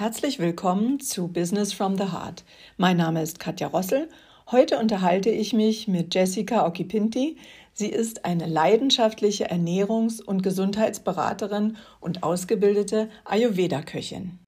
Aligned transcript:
Herzlich 0.00 0.38
willkommen 0.38 0.98
zu 0.98 1.28
Business 1.28 1.74
from 1.74 1.98
the 1.98 2.04
Heart. 2.04 2.46
Mein 2.78 2.96
Name 2.96 3.22
ist 3.22 3.38
Katja 3.38 3.66
Rossel. 3.66 4.08
Heute 4.50 4.78
unterhalte 4.78 5.28
ich 5.28 5.52
mich 5.52 5.88
mit 5.88 6.14
Jessica 6.14 6.66
Okipinti. 6.66 7.36
Sie 7.74 7.90
ist 7.90 8.24
eine 8.24 8.46
leidenschaftliche 8.46 9.50
Ernährungs- 9.50 10.22
und 10.24 10.42
Gesundheitsberaterin 10.42 11.76
und 12.00 12.22
ausgebildete 12.22 13.10
Ayurveda-Köchin. 13.26 14.38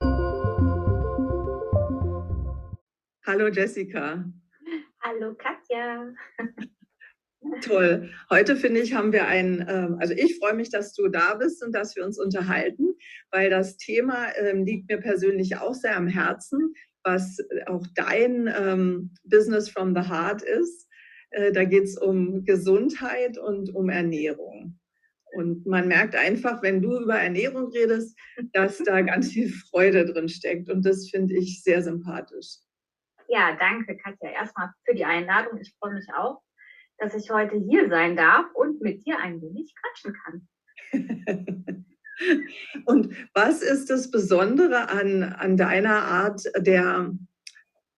Hallo 3.27 3.49
Jessica. 3.49 4.25
Hallo 5.03 5.35
Katja. 5.35 6.15
Toll. 7.63 8.11
Heute 8.31 8.57
finde 8.57 8.81
ich, 8.81 8.95
haben 8.95 9.13
wir 9.13 9.27
ein, 9.27 9.67
ähm, 9.69 9.97
also 10.01 10.15
ich 10.15 10.39
freue 10.39 10.55
mich, 10.55 10.71
dass 10.71 10.93
du 10.93 11.09
da 11.09 11.35
bist 11.35 11.63
und 11.65 11.73
dass 11.73 11.97
wir 11.97 12.05
uns 12.05 12.19
unterhalten, 12.19 12.95
weil 13.31 13.51
das 13.51 13.77
Thema 13.77 14.29
ähm, 14.37 14.65
liegt 14.65 14.89
mir 14.89 14.99
persönlich 14.99 15.57
auch 15.57 15.75
sehr 15.75 15.97
am 15.97 16.07
Herzen, 16.07 16.75
was 17.03 17.39
auch 17.67 17.85
dein 17.95 18.49
ähm, 18.57 19.15
Business 19.25 19.69
from 19.69 19.95
the 19.95 20.09
Heart 20.09 20.43
ist. 20.43 20.89
Äh, 21.31 21.53
da 21.53 21.65
geht 21.65 21.85
es 21.85 21.99
um 21.99 22.45
Gesundheit 22.45 23.39
und 23.39 23.75
um 23.75 23.89
Ernährung. 23.89 24.79
Und 25.35 25.67
man 25.67 25.89
merkt 25.89 26.15
einfach, 26.15 26.63
wenn 26.63 26.83
du 26.83 27.01
über 27.01 27.19
Ernährung 27.19 27.73
redest, 27.73 28.17
dass 28.53 28.79
da 28.79 29.01
ganz 29.01 29.33
viel 29.33 29.49
Freude 29.49 30.05
drin 30.05 30.29
steckt. 30.29 30.69
Und 30.69 30.85
das 30.85 31.09
finde 31.09 31.35
ich 31.35 31.63
sehr 31.63 31.83
sympathisch. 31.83 32.59
Ja, 33.29 33.57
danke, 33.59 33.97
Katja, 33.97 34.31
erstmal 34.31 34.71
für 34.85 34.95
die 34.95 35.07
Einladung. 35.07 35.59
Ich 35.59 35.75
freue 35.79 35.95
mich 35.95 36.07
auch 36.15 36.43
dass 36.99 37.15
ich 37.15 37.31
heute 37.31 37.57
hier 37.57 37.89
sein 37.89 38.17
darf 38.17 38.47
und 38.55 38.81
mit 38.81 39.05
dir 39.07 39.19
ein 39.19 39.41
wenig 39.41 39.75
quatschen 39.75 40.17
kann. 40.25 40.49
und 42.87 43.15
was 43.35 43.63
ist 43.63 43.91
das 43.91 44.11
Besondere 44.11 44.89
an, 44.89 45.23
an 45.23 45.57
deiner 45.57 46.03
Art 46.03 46.43
der, 46.57 47.13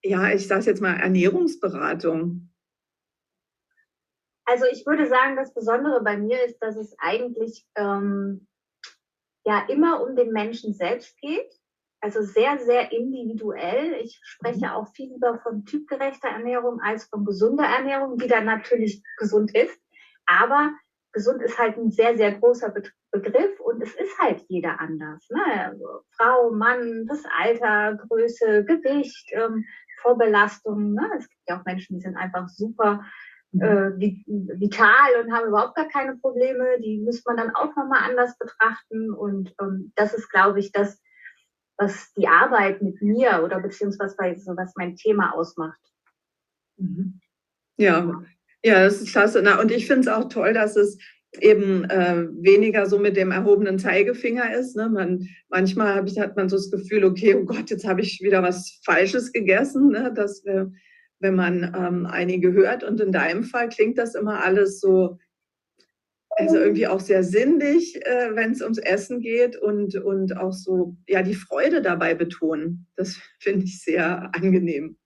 ja, 0.03 0.31
ich 0.33 0.47
sage 0.47 0.65
jetzt 0.65 0.81
mal, 0.81 0.97
Ernährungsberatung? 0.97 2.51
Also 4.47 4.65
ich 4.71 4.87
würde 4.87 5.07
sagen, 5.09 5.37
das 5.37 5.55
Besondere 5.55 6.03
bei 6.03 6.17
mir 6.17 6.45
ist, 6.45 6.59
dass 6.59 6.77
es 6.77 6.95
eigentlich 6.99 7.67
ähm, 7.77 8.47
ja 9.45 9.67
immer 9.69 10.03
um 10.03 10.17
den 10.17 10.33
Menschen 10.33 10.75
selbst 10.75 11.19
geht. 11.19 11.51
Also 12.05 12.21
sehr, 12.21 12.59
sehr 12.59 12.93
individuell. 12.93 13.95
Ich 14.03 14.21
spreche 14.23 14.75
auch 14.75 14.93
viel 14.93 15.11
lieber 15.11 15.39
von 15.39 15.65
typgerechter 15.65 16.29
Ernährung 16.29 16.79
als 16.83 17.05
von 17.05 17.25
gesunder 17.25 17.65
Ernährung, 17.65 18.19
die 18.19 18.29
dann 18.29 18.45
natürlich 18.45 19.03
gesund 19.17 19.55
ist. 19.57 19.81
Aber 20.27 20.71
gesund 21.13 21.41
ist 21.41 21.59
halt 21.59 21.79
ein 21.79 21.91
sehr, 21.91 22.15
sehr 22.19 22.33
großer 22.33 22.75
Begriff 23.11 23.59
und 23.59 23.83
es 23.83 23.95
ist 23.95 24.19
halt 24.21 24.45
jeder 24.49 24.81
anders. 24.81 25.27
Ne? 25.31 25.41
Also 25.65 26.03
Frau, 26.11 26.51
Mann, 26.51 27.07
das 27.07 27.23
Alter, 27.39 27.97
Größe, 28.07 28.67
Gewicht, 28.67 29.31
ähm, 29.33 29.65
Vorbelastung. 30.03 30.93
Ne? 30.93 31.11
Es 31.17 31.27
gibt 31.27 31.49
ja 31.49 31.59
auch 31.59 31.65
Menschen, 31.65 31.97
die 31.97 32.03
sind 32.03 32.19
einfach 32.19 32.51
super 32.51 33.03
mhm. 33.53 33.63
äh, 33.63 33.99
vital 34.61 35.23
und 35.23 35.33
haben 35.33 35.49
überhaupt 35.49 35.77
gar 35.77 35.89
keine 35.89 36.17
Probleme. 36.17 36.79
Die 36.81 37.01
müsste 37.01 37.23
man 37.33 37.39
dann 37.39 37.55
auch 37.55 37.75
nochmal 37.75 38.11
anders 38.11 38.37
betrachten. 38.37 39.11
Und 39.11 39.55
ähm, 39.59 39.91
das 39.95 40.13
ist, 40.13 40.29
glaube 40.29 40.61
ich, 40.61 40.71
das, 40.71 41.01
was 41.77 42.13
die 42.15 42.29
Arbeit 42.29 42.83
mit 42.83 43.03
mir 43.03 43.43
oder 43.45 43.61
beziehungsweise 43.61 44.17
was 44.19 44.73
mein 44.77 44.97
Thema 44.97 45.35
ausmacht. 45.35 45.81
Mhm. 46.77 47.21
Ja, 47.77 48.23
ja, 48.65 48.85
das 48.85 49.01
ist 49.01 49.13
klasse. 49.13 49.43
Na, 49.43 49.61
und 49.61 49.71
ich 49.71 49.87
finde 49.87 50.03
es 50.03 50.09
auch 50.09 50.29
toll, 50.29 50.55
dass 50.55 50.77
es 50.77 50.99
eben 51.41 51.85
äh, 51.85 52.27
weniger 52.41 52.87
so 52.87 52.99
mit 52.99 53.17
dem 53.17 53.31
erhobenen 53.31 53.79
Zeigefinger 53.79 54.55
ist. 54.55 54.77
Ne? 54.77 54.89
Man, 54.89 55.29
manchmal 55.49 56.07
ich, 56.07 56.19
hat 56.19 56.37
man 56.37 56.49
so 56.49 56.57
das 56.57 56.71
Gefühl, 56.71 57.05
okay, 57.05 57.35
oh 57.35 57.45
Gott, 57.45 57.71
jetzt 57.71 57.87
habe 57.87 58.01
ich 58.01 58.21
wieder 58.23 58.43
was 58.43 58.81
Falsches 58.85 59.33
gegessen, 59.33 59.91
ne? 59.91 60.13
dass 60.15 60.45
wir, 60.45 60.73
wenn 61.21 61.35
man 61.35 61.75
ähm, 61.77 62.07
einige 62.07 62.53
hört. 62.53 62.85
Und 62.85 63.01
in 63.01 63.13
deinem 63.13 63.45
Fall 63.45 63.69
klingt 63.69 63.99
das 63.99 64.15
immer 64.15 64.45
alles 64.45 64.81
so 64.81 65.19
also 66.37 66.57
irgendwie 66.57 66.87
auch 66.87 67.01
sehr 67.01 67.23
sinnlich, 67.23 67.97
äh, 68.07 68.35
wenn 68.35 68.53
es 68.53 68.63
ums 68.63 68.79
Essen 68.79 69.21
geht 69.21 69.57
und, 69.57 69.95
und 69.97 70.37
auch 70.37 70.53
so, 70.53 70.97
ja, 71.07 71.23
die 71.23 71.35
Freude 71.35 71.83
dabei 71.83 72.15
betonen. 72.15 72.87
Das 72.97 73.17
finde 73.41 73.65
ich 73.65 73.83
sehr 73.83 74.31
angenehm. 74.35 74.99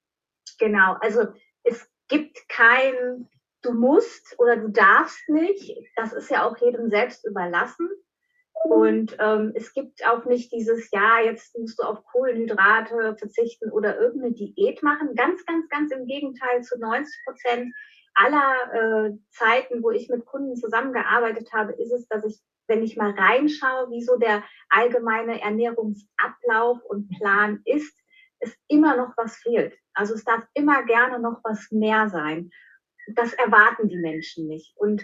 Genau, 0.59 0.97
also 1.01 1.29
es 1.65 1.89
gibt 2.09 2.49
kein, 2.49 3.29
du 3.63 3.73
musst 3.73 4.35
oder 4.39 4.57
du 4.57 4.69
darfst 4.69 5.29
nicht. 5.29 5.77
Das 5.97 6.13
ist 6.13 6.31
ja 6.31 6.47
auch 6.49 6.57
jedem 6.59 6.89
selbst 6.89 7.27
überlassen. 7.27 7.89
Und 8.65 9.17
ähm, 9.21 9.53
es 9.55 9.73
gibt 9.73 10.05
auch 10.05 10.25
nicht 10.25 10.53
dieses, 10.53 10.91
ja, 10.91 11.21
jetzt 11.25 11.57
musst 11.57 11.79
du 11.79 11.85
auf 11.85 12.05
Kohlenhydrate 12.05 13.17
verzichten 13.17 13.71
oder 13.71 14.01
irgendeine 14.01 14.35
Diät 14.35 14.83
machen. 14.83 15.15
Ganz, 15.15 15.45
ganz, 15.47 15.69
ganz 15.69 15.93
im 15.93 16.07
Gegenteil 16.07 16.63
zu 16.63 16.79
90 16.79 17.15
Prozent 17.25 17.75
aller 18.19 18.75
äh, 18.75 19.19
Zeiten, 19.31 19.83
wo 19.83 19.91
ich 19.91 20.09
mit 20.09 20.27
Kunden 20.27 20.57
zusammengearbeitet 20.57 21.53
habe, 21.53 21.73
ist 21.73 21.93
es, 21.93 22.09
dass 22.09 22.25
ich, 22.25 22.41
wenn 22.67 22.83
ich 22.83 22.97
mal 22.97 23.13
reinschaue, 23.13 23.91
wie 23.91 24.03
so 24.03 24.17
der 24.17 24.43
allgemeine 24.69 25.41
Ernährungsablauf 25.41 26.83
und 26.85 27.09
Plan 27.17 27.61
ist, 27.65 27.97
es 28.41 28.55
immer 28.67 28.97
noch 28.97 29.13
was 29.17 29.37
fehlt. 29.37 29.75
Also 29.95 30.15
es 30.15 30.25
darf 30.25 30.43
immer 30.55 30.83
gerne 30.85 31.21
noch 31.21 31.41
was 31.45 31.71
mehr 31.71 32.09
sein. 32.09 32.51
Das 33.15 33.33
erwarten 33.35 33.89
die 33.89 33.97
Menschen 33.97 34.49
nicht. 34.49 34.77
Und 34.77 35.03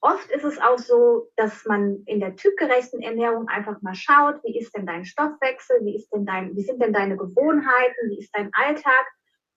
oft 0.00 0.30
ist 0.30 0.44
es 0.44 0.58
auch 0.58 0.78
so, 0.78 1.30
dass 1.36 1.64
man 1.66 2.02
in 2.06 2.20
der 2.20 2.36
typgerechten 2.36 3.02
Ernährung 3.02 3.48
einfach 3.48 3.80
mal 3.82 3.94
schaut, 3.94 4.42
wie 4.44 4.58
ist 4.58 4.74
denn 4.74 4.86
dein 4.86 5.04
Stoffwechsel, 5.04 5.84
wie 5.84 5.96
ist 5.96 6.08
denn 6.10 6.24
dein, 6.24 6.56
wie 6.56 6.62
sind 6.62 6.82
denn 6.82 6.92
deine 6.92 7.16
Gewohnheiten, 7.16 8.10
wie 8.10 8.18
ist 8.18 8.34
dein 8.34 8.50
Alltag 8.54 9.06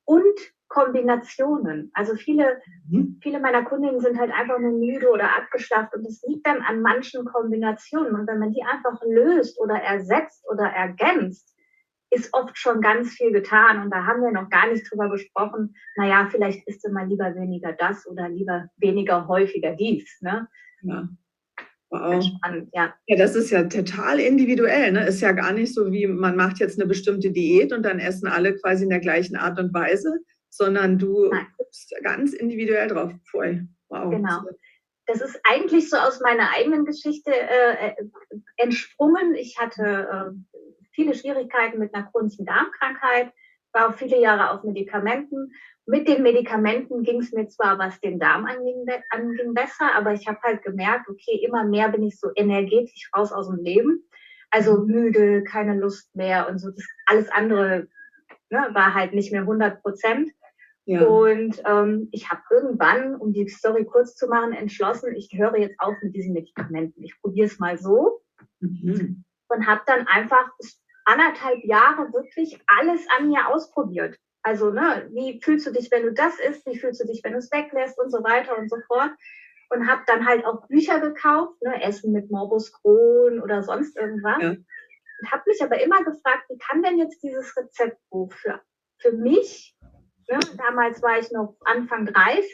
und 0.10 0.40
Kombinationen. 0.70 1.92
Also 1.94 2.16
viele, 2.16 2.60
mhm. 2.88 3.20
viele 3.22 3.40
meiner 3.40 3.64
Kundinnen 3.64 4.00
sind 4.00 4.20
halt 4.20 4.32
einfach 4.32 4.58
nur 4.58 4.72
müde 4.72 5.12
oder 5.12 5.38
abgeschlafft 5.38 5.94
und 5.96 6.06
es 6.06 6.24
liegt 6.28 6.48
dann 6.48 6.62
an 6.62 6.82
manchen 6.82 7.26
Kombinationen. 7.26 8.16
Und 8.16 8.28
wenn 8.28 8.40
man 8.40 8.52
die 8.52 8.64
einfach 8.64 9.00
löst 9.06 9.60
oder 9.60 9.76
ersetzt 9.76 10.44
oder 10.50 10.66
ergänzt, 10.66 11.56
ist 12.10 12.34
oft 12.34 12.58
schon 12.58 12.82
ganz 12.82 13.12
viel 13.14 13.32
getan. 13.32 13.84
Und 13.84 13.92
da 13.92 14.08
haben 14.08 14.24
wir 14.24 14.32
noch 14.32 14.50
gar 14.50 14.68
nicht 14.68 14.90
drüber 14.90 15.12
gesprochen. 15.12 15.76
Naja, 15.96 16.28
vielleicht 16.32 16.68
isst 16.68 16.84
du 16.84 16.92
mal 16.92 17.08
lieber 17.08 17.36
weniger 17.36 17.74
das 17.74 18.08
oder 18.08 18.30
lieber 18.30 18.68
weniger 18.78 19.28
häufiger 19.28 19.76
dies. 19.76 20.20
Ne? 20.22 20.48
Ja. 20.82 21.08
Wow. 21.92 22.24
Spannend, 22.24 22.70
ja. 22.74 22.94
ja, 23.08 23.18
das 23.18 23.36
ist 23.36 23.50
ja 23.50 23.64
total 23.64 24.20
individuell. 24.20 24.92
Ne? 24.92 25.08
Ist 25.08 25.22
ja 25.22 25.32
gar 25.32 25.54
nicht 25.54 25.74
so, 25.74 25.92
wie 25.92 26.06
man 26.06 26.36
macht 26.36 26.60
jetzt 26.60 26.80
eine 26.80 26.88
bestimmte 26.88 27.32
Diät 27.32 27.74
und 27.74 27.84
dann 27.84 28.00
essen 28.00 28.28
alle 28.28 28.56
quasi 28.56 28.84
in 28.84 28.92
der 28.92 29.00
gleichen 29.00 29.36
Art 29.36 29.60
und 29.60 29.74
Weise, 29.74 30.20
sondern 30.50 31.00
du 31.00 31.30
Nein. 31.32 31.48
guckst 31.58 31.94
ganz 32.04 32.34
individuell 32.34 32.88
drauf. 32.90 33.12
Voll. 33.32 33.68
Wow. 33.90 34.12
Genau. 34.12 34.42
Das 35.08 35.22
ist 35.22 35.40
eigentlich 35.44 35.90
so 35.90 35.98
aus 35.98 36.20
meiner 36.22 36.52
eigenen 36.56 36.86
Geschichte 36.86 37.32
äh, 37.32 37.88
äh 37.88 37.96
entsprungen. 38.58 39.34
Ich 39.34 39.58
hatte 39.58 39.84
äh, 39.84 40.60
viele 40.92 41.16
Schwierigkeiten 41.16 41.80
mit 41.80 41.96
einer 41.96 42.06
chronischen 42.12 42.46
Darmkrankheit, 42.46 43.32
war 43.74 43.90
auch 43.90 43.96
viele 43.96 44.22
Jahre 44.22 44.52
auf 44.52 44.64
Medikamenten. 44.64 45.52
Mit 45.90 46.08
den 46.08 46.22
Medikamenten 46.22 47.02
ging 47.02 47.20
es 47.20 47.32
mir 47.32 47.48
zwar, 47.48 47.80
was 47.80 48.00
den 48.00 48.20
Darm 48.20 48.46
anging, 48.46 48.86
anging 49.10 49.56
besser, 49.56 49.96
aber 49.96 50.14
ich 50.14 50.28
habe 50.28 50.38
halt 50.44 50.62
gemerkt, 50.62 51.10
okay, 51.10 51.44
immer 51.44 51.64
mehr 51.64 51.90
bin 51.90 52.04
ich 52.04 52.20
so 52.20 52.30
energetisch 52.36 53.10
raus 53.16 53.32
aus 53.32 53.48
dem 53.48 53.64
Leben. 53.64 54.08
Also 54.52 54.86
müde, 54.86 55.44
keine 55.44 55.76
Lust 55.80 56.16
mehr 56.16 56.48
und 56.48 56.60
so. 56.60 56.70
Das, 56.70 56.86
alles 57.08 57.32
andere 57.32 57.88
ne, 58.52 58.70
war 58.74 58.94
halt 58.94 59.14
nicht 59.14 59.32
mehr 59.32 59.42
100 59.42 59.82
Prozent. 59.82 60.30
Ja. 60.86 61.06
Und 61.06 61.60
ähm, 61.66 62.10
ich 62.12 62.30
habe 62.30 62.42
irgendwann, 62.52 63.16
um 63.16 63.34
die 63.34 63.48
Story 63.48 63.84
kurz 63.86 64.16
zu 64.16 64.28
machen, 64.28 64.54
entschlossen, 64.54 65.16
ich 65.16 65.32
höre 65.34 65.58
jetzt 65.58 65.80
auf 65.80 65.96
mit 66.04 66.16
diesen 66.16 66.34
Medikamenten. 66.34 67.04
Ich 67.04 67.20
probiere 67.20 67.48
es 67.48 67.58
mal 67.58 67.80
so. 67.80 68.22
Mhm. 68.60 69.24
Und 69.48 69.66
habe 69.66 69.82
dann 69.88 70.06
einfach 70.06 70.52
anderthalb 71.06 71.64
Jahre 71.64 72.14
wirklich 72.14 72.60
alles 72.68 73.08
an 73.18 73.30
mir 73.30 73.48
ausprobiert. 73.48 74.16
Also, 74.42 74.72
ne, 74.72 75.10
wie 75.12 75.42
fühlst 75.42 75.68
du 75.68 75.72
dich, 75.72 75.92
wenn 75.92 76.04
du 76.04 76.14
das 76.14 76.40
isst? 76.40 76.66
Wie 76.66 76.78
fühlst 76.78 77.02
du 77.02 77.06
dich, 77.06 77.22
wenn 77.24 77.34
du 77.34 77.40
es 77.40 77.52
weglässt 77.52 78.00
und 78.00 78.10
so 78.10 78.24
weiter 78.24 78.58
und 78.58 78.70
so 78.70 78.78
fort? 78.88 79.12
Und 79.70 79.88
habe 79.88 80.02
dann 80.08 80.26
halt 80.26 80.46
auch 80.46 80.68
Bücher 80.68 81.00
gekauft, 81.00 81.62
ne, 81.62 81.82
Essen 81.84 82.12
mit 82.12 82.32
Morbus 82.32 82.72
Crohn 82.72 83.42
oder 83.42 83.64
sonst 83.64 83.98
irgendwas. 83.98 84.42
Ja. 84.42 84.50
Und 84.50 85.32
habe 85.32 85.44
mich 85.48 85.62
aber 85.62 85.82
immer 85.82 86.04
gefragt, 86.04 86.46
wie 86.50 86.58
kann 86.58 86.82
denn 86.82 86.98
jetzt 86.98 87.22
dieses 87.22 87.56
Rezeptbuch 87.56 88.34
für, 88.34 88.62
für 89.00 89.12
mich 89.12 89.76
Ne? 90.30 90.40
Damals 90.58 91.02
war 91.02 91.18
ich 91.18 91.32
noch 91.32 91.56
Anfang 91.66 92.06
30, 92.06 92.46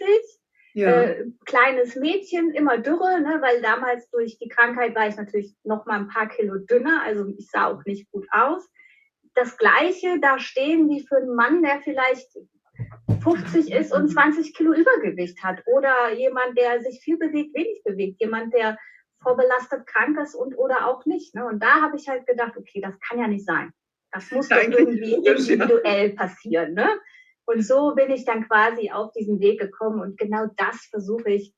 ja. 0.73 1.01
äh, 1.01 1.25
kleines 1.45 1.95
Mädchen, 1.95 2.51
immer 2.51 2.77
dürre, 2.77 3.19
ne? 3.19 3.39
weil 3.41 3.61
damals 3.61 4.09
durch 4.11 4.37
die 4.39 4.47
Krankheit 4.47 4.95
war 4.95 5.07
ich 5.07 5.17
natürlich 5.17 5.55
noch 5.63 5.85
mal 5.85 5.99
ein 5.99 6.07
paar 6.07 6.29
Kilo 6.29 6.55
dünner, 6.57 7.01
also 7.03 7.27
ich 7.37 7.49
sah 7.49 7.67
auch 7.67 7.83
nicht 7.85 8.09
gut 8.11 8.27
aus. 8.31 8.65
Das 9.35 9.57
Gleiche 9.57 10.19
da 10.21 10.39
stehen 10.39 10.89
wie 10.89 11.05
für 11.05 11.17
einen 11.17 11.35
Mann, 11.35 11.61
der 11.61 11.81
vielleicht 11.81 12.29
50 13.21 13.71
ist 13.71 13.93
und 13.93 14.09
20 14.09 14.53
Kilo 14.53 14.73
Übergewicht 14.73 15.43
hat 15.43 15.61
oder 15.65 16.13
jemand, 16.13 16.57
der 16.57 16.81
sich 16.81 17.01
viel 17.01 17.17
bewegt, 17.17 17.55
wenig 17.55 17.81
bewegt, 17.83 18.21
jemand, 18.21 18.53
der 18.53 18.77
vorbelastet 19.21 19.87
krank 19.87 20.17
ist 20.19 20.35
und 20.35 20.57
oder 20.57 20.87
auch 20.87 21.05
nicht. 21.05 21.35
Ne? 21.35 21.45
Und 21.45 21.61
da 21.61 21.81
habe 21.81 21.97
ich 21.97 22.07
halt 22.07 22.27
gedacht, 22.27 22.55
okay, 22.57 22.81
das 22.81 22.99
kann 22.99 23.19
ja 23.19 23.27
nicht 23.27 23.45
sein. 23.45 23.71
Das 24.11 24.31
muss 24.31 24.49
doch 24.49 24.57
irgendwie 24.57 25.13
individuell 25.15 26.11
passieren. 26.11 26.73
Ne? 26.73 26.87
Und 27.45 27.65
so 27.65 27.93
bin 27.95 28.11
ich 28.11 28.25
dann 28.25 28.47
quasi 28.47 28.91
auf 28.91 29.11
diesen 29.13 29.39
Weg 29.39 29.59
gekommen 29.59 29.99
und 29.99 30.17
genau 30.17 30.47
das 30.57 30.87
versuche 30.89 31.29
ich 31.31 31.53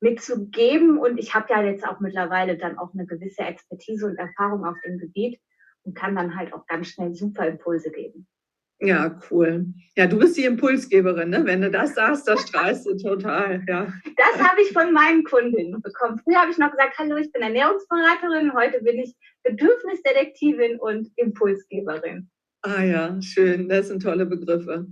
mitzugeben. 0.00 0.98
Und 0.98 1.18
ich 1.18 1.34
habe 1.34 1.46
ja 1.50 1.62
jetzt 1.62 1.86
auch 1.86 2.00
mittlerweile 2.00 2.58
dann 2.58 2.78
auch 2.78 2.92
eine 2.92 3.06
gewisse 3.06 3.42
Expertise 3.42 4.06
und 4.06 4.16
Erfahrung 4.16 4.64
auf 4.64 4.76
dem 4.84 4.98
Gebiet 4.98 5.40
und 5.84 5.94
kann 5.94 6.16
dann 6.16 6.36
halt 6.36 6.52
auch 6.52 6.66
ganz 6.66 6.88
schnell 6.88 7.14
super 7.14 7.46
Impulse 7.46 7.90
geben. 7.90 8.26
Ja, 8.82 9.20
cool. 9.30 9.66
Ja, 9.94 10.06
du 10.06 10.18
bist 10.18 10.38
die 10.38 10.44
Impulsgeberin, 10.44 11.28
ne? 11.28 11.44
Wenn 11.44 11.60
du 11.60 11.70
das 11.70 11.94
sagst, 11.94 12.26
das 12.26 12.40
strahlst 12.48 12.86
du 12.86 12.96
total, 12.96 13.62
ja. 13.68 13.92
Das 14.16 14.42
habe 14.42 14.62
ich 14.62 14.72
von 14.72 14.92
meinen 14.92 15.22
Kundinnen 15.24 15.82
bekommen. 15.82 16.18
Früher 16.24 16.40
habe 16.40 16.50
ich 16.50 16.58
noch 16.58 16.70
gesagt, 16.70 16.98
hallo, 16.98 17.16
ich 17.16 17.30
bin 17.30 17.42
Ernährungsberaterin, 17.42 18.54
heute 18.54 18.82
bin 18.82 18.98
ich 18.98 19.14
Bedürfnisdetektivin 19.42 20.78
und 20.80 21.08
Impulsgeberin. 21.16 22.30
Ah 22.62 22.82
ja, 22.82 23.20
schön. 23.20 23.68
Das 23.68 23.88
sind 23.88 24.02
tolle 24.02 24.24
Begriffe. 24.24 24.86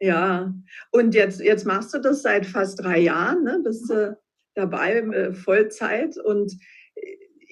Ja, 0.00 0.52
und 0.90 1.14
jetzt, 1.14 1.40
jetzt 1.40 1.64
machst 1.64 1.94
du 1.94 2.00
das 2.00 2.22
seit 2.22 2.44
fast 2.44 2.82
drei 2.82 2.98
Jahren, 2.98 3.44
ne? 3.44 3.60
Bist 3.64 3.88
du 3.88 4.18
dabei, 4.54 4.96
äh, 4.96 5.32
Vollzeit 5.32 6.18
und 6.18 6.52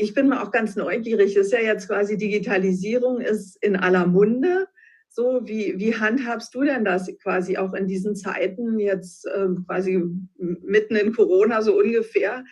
ich 0.00 0.14
bin 0.14 0.29
mal 0.29 0.43
auch 0.43 0.50
ganz 0.50 0.76
neugierig. 0.76 1.37
Ist 1.37 1.52
ja 1.52 1.61
jetzt 1.61 1.88
quasi 1.88 2.17
Digitalisierung 2.17 3.20
ist 3.20 3.62
in 3.62 3.76
aller 3.76 4.06
Munde. 4.06 4.67
So, 5.11 5.47
wie, 5.47 5.79
wie 5.79 5.94
handhabst 5.94 6.55
du 6.55 6.62
denn 6.62 6.85
das 6.85 7.11
quasi 7.23 7.58
auch 7.58 7.75
in 7.75 7.87
diesen 7.87 8.17
Zeiten 8.17 8.79
jetzt 8.79 9.26
äh, 9.26 9.49
quasi 9.67 10.02
mitten 10.38 10.97
in 10.97 11.14
Corona 11.14 11.61
so 11.61 11.76
ungefähr? 11.76 12.44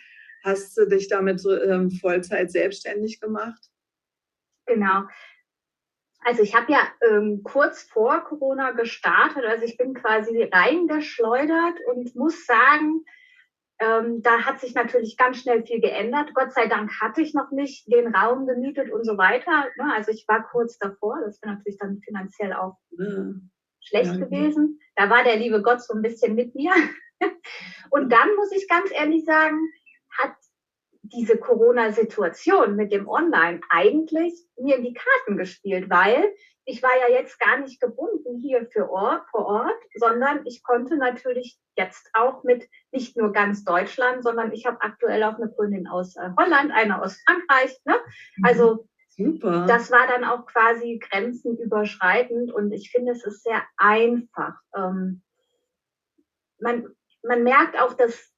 Hast 0.43 0.77
du 0.77 0.85
dich 0.85 1.07
damit 1.07 1.43
ähm, 1.45 1.89
Vollzeit 1.89 2.51
selbstständig 2.51 3.19
gemacht? 3.19 3.61
Genau. 4.67 5.03
Also 6.19 6.43
ich 6.43 6.53
habe 6.53 6.71
ja 6.71 6.81
ähm, 7.09 7.41
kurz 7.43 7.81
vor 7.81 8.23
Corona 8.25 8.71
gestartet, 8.71 9.43
also 9.45 9.63
ich 9.63 9.77
bin 9.77 9.93
quasi 9.93 10.43
reingeschleudert 10.51 11.79
und 11.87 12.13
muss 12.15 12.45
sagen, 12.45 13.05
ähm, 13.79 14.21
da 14.21 14.41
hat 14.45 14.59
sich 14.59 14.75
natürlich 14.75 15.15
ganz 15.15 15.37
schnell 15.37 15.65
viel 15.65 15.79
geändert. 15.79 16.33
Gott 16.33 16.53
sei 16.53 16.67
Dank 16.67 16.91
hatte 16.99 17.21
ich 17.21 17.33
noch 17.33 17.51
nicht 17.51 17.91
den 17.91 18.13
Raum 18.13 18.45
gemietet 18.45 18.91
und 18.91 19.05
so 19.05 19.17
weiter. 19.17 19.67
Ne? 19.77 19.93
Also 19.95 20.11
ich 20.11 20.25
war 20.27 20.43
kurz 20.43 20.77
davor. 20.77 21.19
Das 21.25 21.41
wäre 21.41 21.55
natürlich 21.55 21.77
dann 21.77 22.01
finanziell 22.01 22.53
auch 22.53 22.77
mhm. 22.91 23.49
schlecht 23.79 24.13
ja, 24.13 24.17
gewesen. 24.17 24.79
Da 24.95 25.09
war 25.09 25.23
der 25.23 25.37
liebe 25.37 25.61
Gott 25.61 25.81
so 25.81 25.93
ein 25.93 26.01
bisschen 26.01 26.35
mit 26.35 26.55
mir. 26.55 26.73
und 27.91 28.11
dann 28.11 28.35
muss 28.35 28.51
ich 28.51 28.67
ganz 28.67 28.91
ehrlich 28.91 29.23
sagen, 29.23 29.57
hat 30.17 30.35
diese 31.13 31.37
Corona-Situation 31.37 32.75
mit 32.75 32.91
dem 32.91 33.07
Online 33.07 33.61
eigentlich 33.69 34.33
mir 34.57 34.77
in 34.77 34.83
die 34.83 34.93
Karten 34.93 35.37
gespielt, 35.37 35.89
weil 35.89 36.33
ich 36.65 36.83
war 36.83 36.91
ja 37.01 37.15
jetzt 37.15 37.39
gar 37.39 37.59
nicht 37.59 37.81
gebunden 37.81 38.37
hier 38.39 38.67
für 38.67 38.91
Ort, 38.91 39.27
vor 39.31 39.45
Ort, 39.45 39.81
sondern 39.95 40.45
ich 40.45 40.63
konnte 40.63 40.97
natürlich 40.97 41.59
jetzt 41.75 42.09
auch 42.13 42.43
mit 42.43 42.69
nicht 42.91 43.17
nur 43.17 43.31
ganz 43.31 43.63
Deutschland, 43.63 44.23
sondern 44.23 44.51
ich 44.51 44.65
habe 44.65 44.81
aktuell 44.81 45.23
auch 45.23 45.35
eine 45.35 45.49
Kundin 45.49 45.87
aus 45.87 46.15
äh, 46.15 46.29
Holland, 46.37 46.71
eine 46.71 47.01
aus 47.01 47.19
Frankreich. 47.25 47.75
Ne? 47.85 47.95
Mhm. 48.37 48.45
Also 48.45 48.87
Super. 49.07 49.65
das 49.67 49.89
war 49.89 50.05
dann 50.07 50.23
auch 50.23 50.45
quasi 50.45 50.99
grenzenüberschreitend 50.99 52.53
und 52.53 52.71
ich 52.71 52.91
finde, 52.91 53.13
es 53.13 53.25
ist 53.25 53.43
sehr 53.43 53.63
einfach. 53.77 54.53
Ähm, 54.75 55.23
man, 56.59 56.87
man 57.23 57.43
merkt 57.43 57.81
auch, 57.81 57.93
dass 57.93 58.28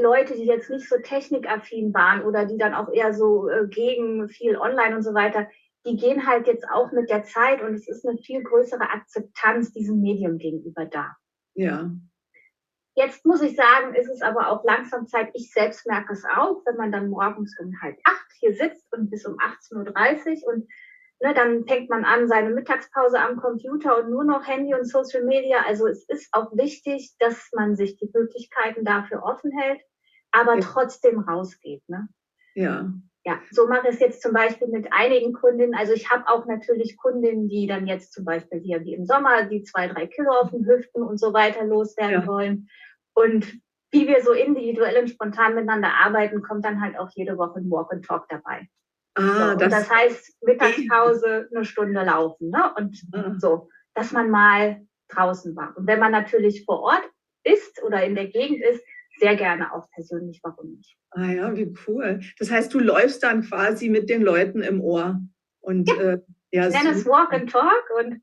Leute, 0.00 0.34
die 0.34 0.44
jetzt 0.44 0.70
nicht 0.70 0.88
so 0.88 0.96
technikaffin 0.98 1.92
waren 1.94 2.22
oder 2.22 2.46
die 2.46 2.58
dann 2.58 2.74
auch 2.74 2.92
eher 2.92 3.14
so 3.14 3.48
äh, 3.48 3.66
gegen 3.68 4.28
viel 4.28 4.56
Online 4.56 4.96
und 4.96 5.02
so 5.02 5.14
weiter, 5.14 5.48
die 5.86 5.96
gehen 5.96 6.26
halt 6.26 6.46
jetzt 6.46 6.68
auch 6.70 6.92
mit 6.92 7.10
der 7.10 7.24
Zeit 7.24 7.62
und 7.62 7.74
es 7.74 7.88
ist 7.88 8.06
eine 8.06 8.18
viel 8.18 8.42
größere 8.42 8.90
Akzeptanz 8.90 9.72
diesem 9.72 10.00
Medium 10.00 10.38
gegenüber 10.38 10.84
da. 10.86 11.16
Ja. 11.54 11.90
Jetzt 12.94 13.24
muss 13.24 13.42
ich 13.42 13.54
sagen, 13.54 13.94
ist 13.94 14.10
es 14.10 14.22
aber 14.22 14.50
auch 14.50 14.64
langsam 14.64 15.06
Zeit, 15.06 15.30
ich 15.34 15.52
selbst 15.52 15.86
merke 15.86 16.12
es 16.12 16.24
auch, 16.24 16.62
wenn 16.66 16.76
man 16.76 16.90
dann 16.90 17.10
morgens 17.10 17.56
um 17.60 17.72
halb 17.80 17.96
acht 18.04 18.32
hier 18.40 18.54
sitzt 18.54 18.92
und 18.92 19.08
bis 19.10 19.24
um 19.24 19.36
18.30 19.38 20.42
Uhr 20.42 20.54
und 20.54 20.68
ne, 21.20 21.34
dann 21.34 21.66
fängt 21.66 21.90
man 21.90 22.04
an, 22.04 22.28
seine 22.28 22.50
Mittagspause 22.50 23.18
am 23.20 23.36
Computer 23.36 23.98
und 23.98 24.10
nur 24.10 24.24
noch 24.24 24.46
Handy 24.46 24.74
und 24.74 24.86
Social 24.86 25.24
Media. 25.24 25.58
Also 25.66 25.86
es 25.86 26.04
ist 26.08 26.28
auch 26.32 26.50
wichtig, 26.56 27.14
dass 27.18 27.50
man 27.54 27.76
sich 27.76 27.96
die 27.96 28.10
Möglichkeiten 28.12 28.84
dafür 28.84 29.22
offen 29.22 29.50
hält, 29.50 29.80
aber 30.30 30.54
ja. 30.54 30.60
trotzdem 30.60 31.20
rausgeht. 31.20 31.82
Ne? 31.88 32.08
Ja. 32.54 32.92
Ja, 33.24 33.40
so 33.50 33.66
mache 33.66 33.88
ich 33.88 33.94
es 33.94 34.00
jetzt 34.00 34.22
zum 34.22 34.32
Beispiel 34.32 34.68
mit 34.68 34.90
einigen 34.90 35.34
Kundinnen. 35.34 35.74
Also 35.74 35.92
ich 35.92 36.08
habe 36.08 36.26
auch 36.28 36.46
natürlich 36.46 36.96
Kundinnen, 36.96 37.48
die 37.48 37.66
dann 37.66 37.86
jetzt 37.86 38.14
zum 38.14 38.24
Beispiel 38.24 38.60
hier 38.60 38.82
wie 38.84 38.94
im 38.94 39.04
Sommer 39.04 39.42
die 39.42 39.62
zwei, 39.64 39.86
drei 39.86 40.06
Kilo 40.06 40.30
auf 40.30 40.50
den 40.50 40.64
Hüften 40.64 41.02
und 41.02 41.18
so 41.18 41.34
weiter 41.34 41.64
loswerden 41.64 42.22
ja. 42.22 42.26
wollen. 42.26 42.70
Und 43.12 43.60
wie 43.90 44.06
wir 44.06 44.22
so 44.22 44.32
individuell 44.32 45.02
und 45.02 45.10
spontan 45.10 45.54
miteinander 45.54 45.92
arbeiten, 46.02 46.40
kommt 46.40 46.64
dann 46.64 46.80
halt 46.80 46.98
auch 46.98 47.10
jede 47.14 47.36
Woche 47.36 47.58
ein 47.58 47.70
Walk 47.70 47.92
and 47.92 48.06
Talk 48.06 48.28
dabei. 48.30 48.68
Ah, 49.18 49.52
so, 49.52 49.58
das, 49.58 49.70
das, 49.70 49.90
heißt, 49.90 50.42
Mittagspause 50.42 51.48
eine 51.54 51.64
Stunde 51.64 52.02
laufen. 52.04 52.50
Ne? 52.50 52.72
Und 52.76 52.96
ah. 53.12 53.34
so, 53.38 53.68
dass 53.94 54.12
man 54.12 54.30
mal 54.30 54.80
draußen 55.08 55.56
war. 55.56 55.76
Und 55.76 55.86
wenn 55.86 55.98
man 55.98 56.12
natürlich 56.12 56.64
vor 56.64 56.80
Ort 56.80 57.02
ist 57.44 57.82
oder 57.82 58.04
in 58.04 58.14
der 58.14 58.28
Gegend 58.28 58.62
ist, 58.62 58.82
sehr 59.18 59.36
gerne 59.36 59.72
auch 59.74 59.90
persönlich, 59.90 60.40
warum 60.42 60.74
nicht. 60.76 60.96
Ah 61.10 61.26
ja, 61.26 61.56
wie 61.56 61.74
cool. 61.86 62.20
Das 62.38 62.50
heißt, 62.50 62.72
du 62.72 62.78
läufst 62.78 63.22
dann 63.22 63.42
quasi 63.42 63.88
mit 63.88 64.08
den 64.08 64.22
Leuten 64.22 64.62
im 64.62 64.80
Ohr. 64.80 65.20
Und, 65.60 65.88
ja, 65.88 65.94
äh, 65.96 66.20
ja 66.52 66.68
nenne 66.68 66.90
es 66.90 67.04
Walk 67.04 67.32
and 67.32 67.50
Talk 67.50 67.84
und 67.98 68.22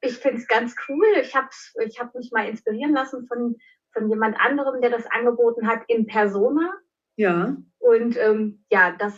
ich 0.00 0.18
finde 0.18 0.38
es 0.38 0.48
ganz 0.48 0.74
cool. 0.88 1.06
Ich 1.22 1.34
habe 1.34 1.48
ich 1.86 2.00
hab 2.00 2.14
mich 2.14 2.30
mal 2.32 2.48
inspirieren 2.48 2.92
lassen 2.92 3.26
von, 3.26 3.56
von 3.92 4.10
jemand 4.10 4.36
anderem, 4.38 4.80
der 4.80 4.90
das 4.90 5.06
angeboten 5.06 5.68
hat 5.68 5.82
in 5.88 6.06
Persona. 6.06 6.72
Ja. 7.16 7.56
Und 7.78 8.16
ähm, 8.18 8.64
ja, 8.70 8.92
das 8.98 9.14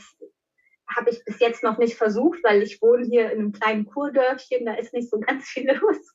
habe 0.95 1.11
ich 1.11 1.25
bis 1.25 1.41
jetzt 1.41 1.63
noch 1.63 1.79
nicht 1.79 1.97
versucht, 1.97 2.43
weil 2.45 2.63
ich 2.63 2.81
wohne 2.81 3.05
hier 3.05 3.31
in 3.33 3.39
einem 3.39 3.53
kleinen 3.53 3.87
Kurdörfchen, 3.87 4.67
da 4.67 4.75
ist 4.75 4.93
nicht 4.93 5.11
so 5.11 5.19
ganz 5.19 5.45
viel 5.49 5.71
los. 5.71 6.15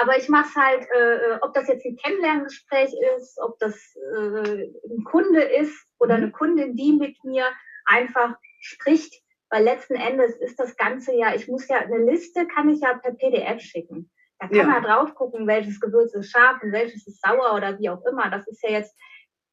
Aber 0.00 0.16
ich 0.16 0.28
mache 0.28 0.48
es 0.48 0.54
halt, 0.56 0.86
äh, 0.94 1.38
ob 1.42 1.54
das 1.54 1.68
jetzt 1.68 1.84
ein 1.84 1.96
Kennenlerngespräch 1.96 2.92
ist, 3.16 3.38
ob 3.40 3.58
das 3.58 3.76
äh, 3.96 4.70
ein 4.88 5.04
Kunde 5.04 5.42
ist 5.42 5.86
oder 5.98 6.16
mhm. 6.16 6.22
eine 6.22 6.32
Kundin, 6.32 6.76
die 6.76 6.92
mit 6.92 7.22
mir 7.24 7.46
einfach 7.84 8.36
spricht. 8.60 9.22
Weil 9.48 9.62
letzten 9.62 9.94
Endes 9.94 10.34
ist 10.36 10.58
das 10.58 10.76
Ganze 10.76 11.14
ja, 11.14 11.34
ich 11.34 11.46
muss 11.46 11.68
ja, 11.68 11.78
eine 11.78 11.98
Liste 11.98 12.48
kann 12.48 12.68
ich 12.68 12.80
ja 12.80 12.94
per 12.94 13.12
PDF 13.12 13.60
schicken. 13.60 14.10
Da 14.38 14.48
kann 14.48 14.56
ja. 14.56 14.66
man 14.66 14.82
drauf 14.82 15.14
gucken, 15.14 15.46
welches 15.46 15.80
Gewürz 15.80 16.12
ist 16.14 16.30
scharf 16.30 16.62
und 16.62 16.72
welches 16.72 17.06
ist 17.06 17.22
sauer 17.22 17.54
oder 17.54 17.78
wie 17.78 17.88
auch 17.88 18.04
immer. 18.04 18.28
Das 18.28 18.46
ist 18.48 18.62
ja 18.62 18.70
jetzt, 18.70 18.94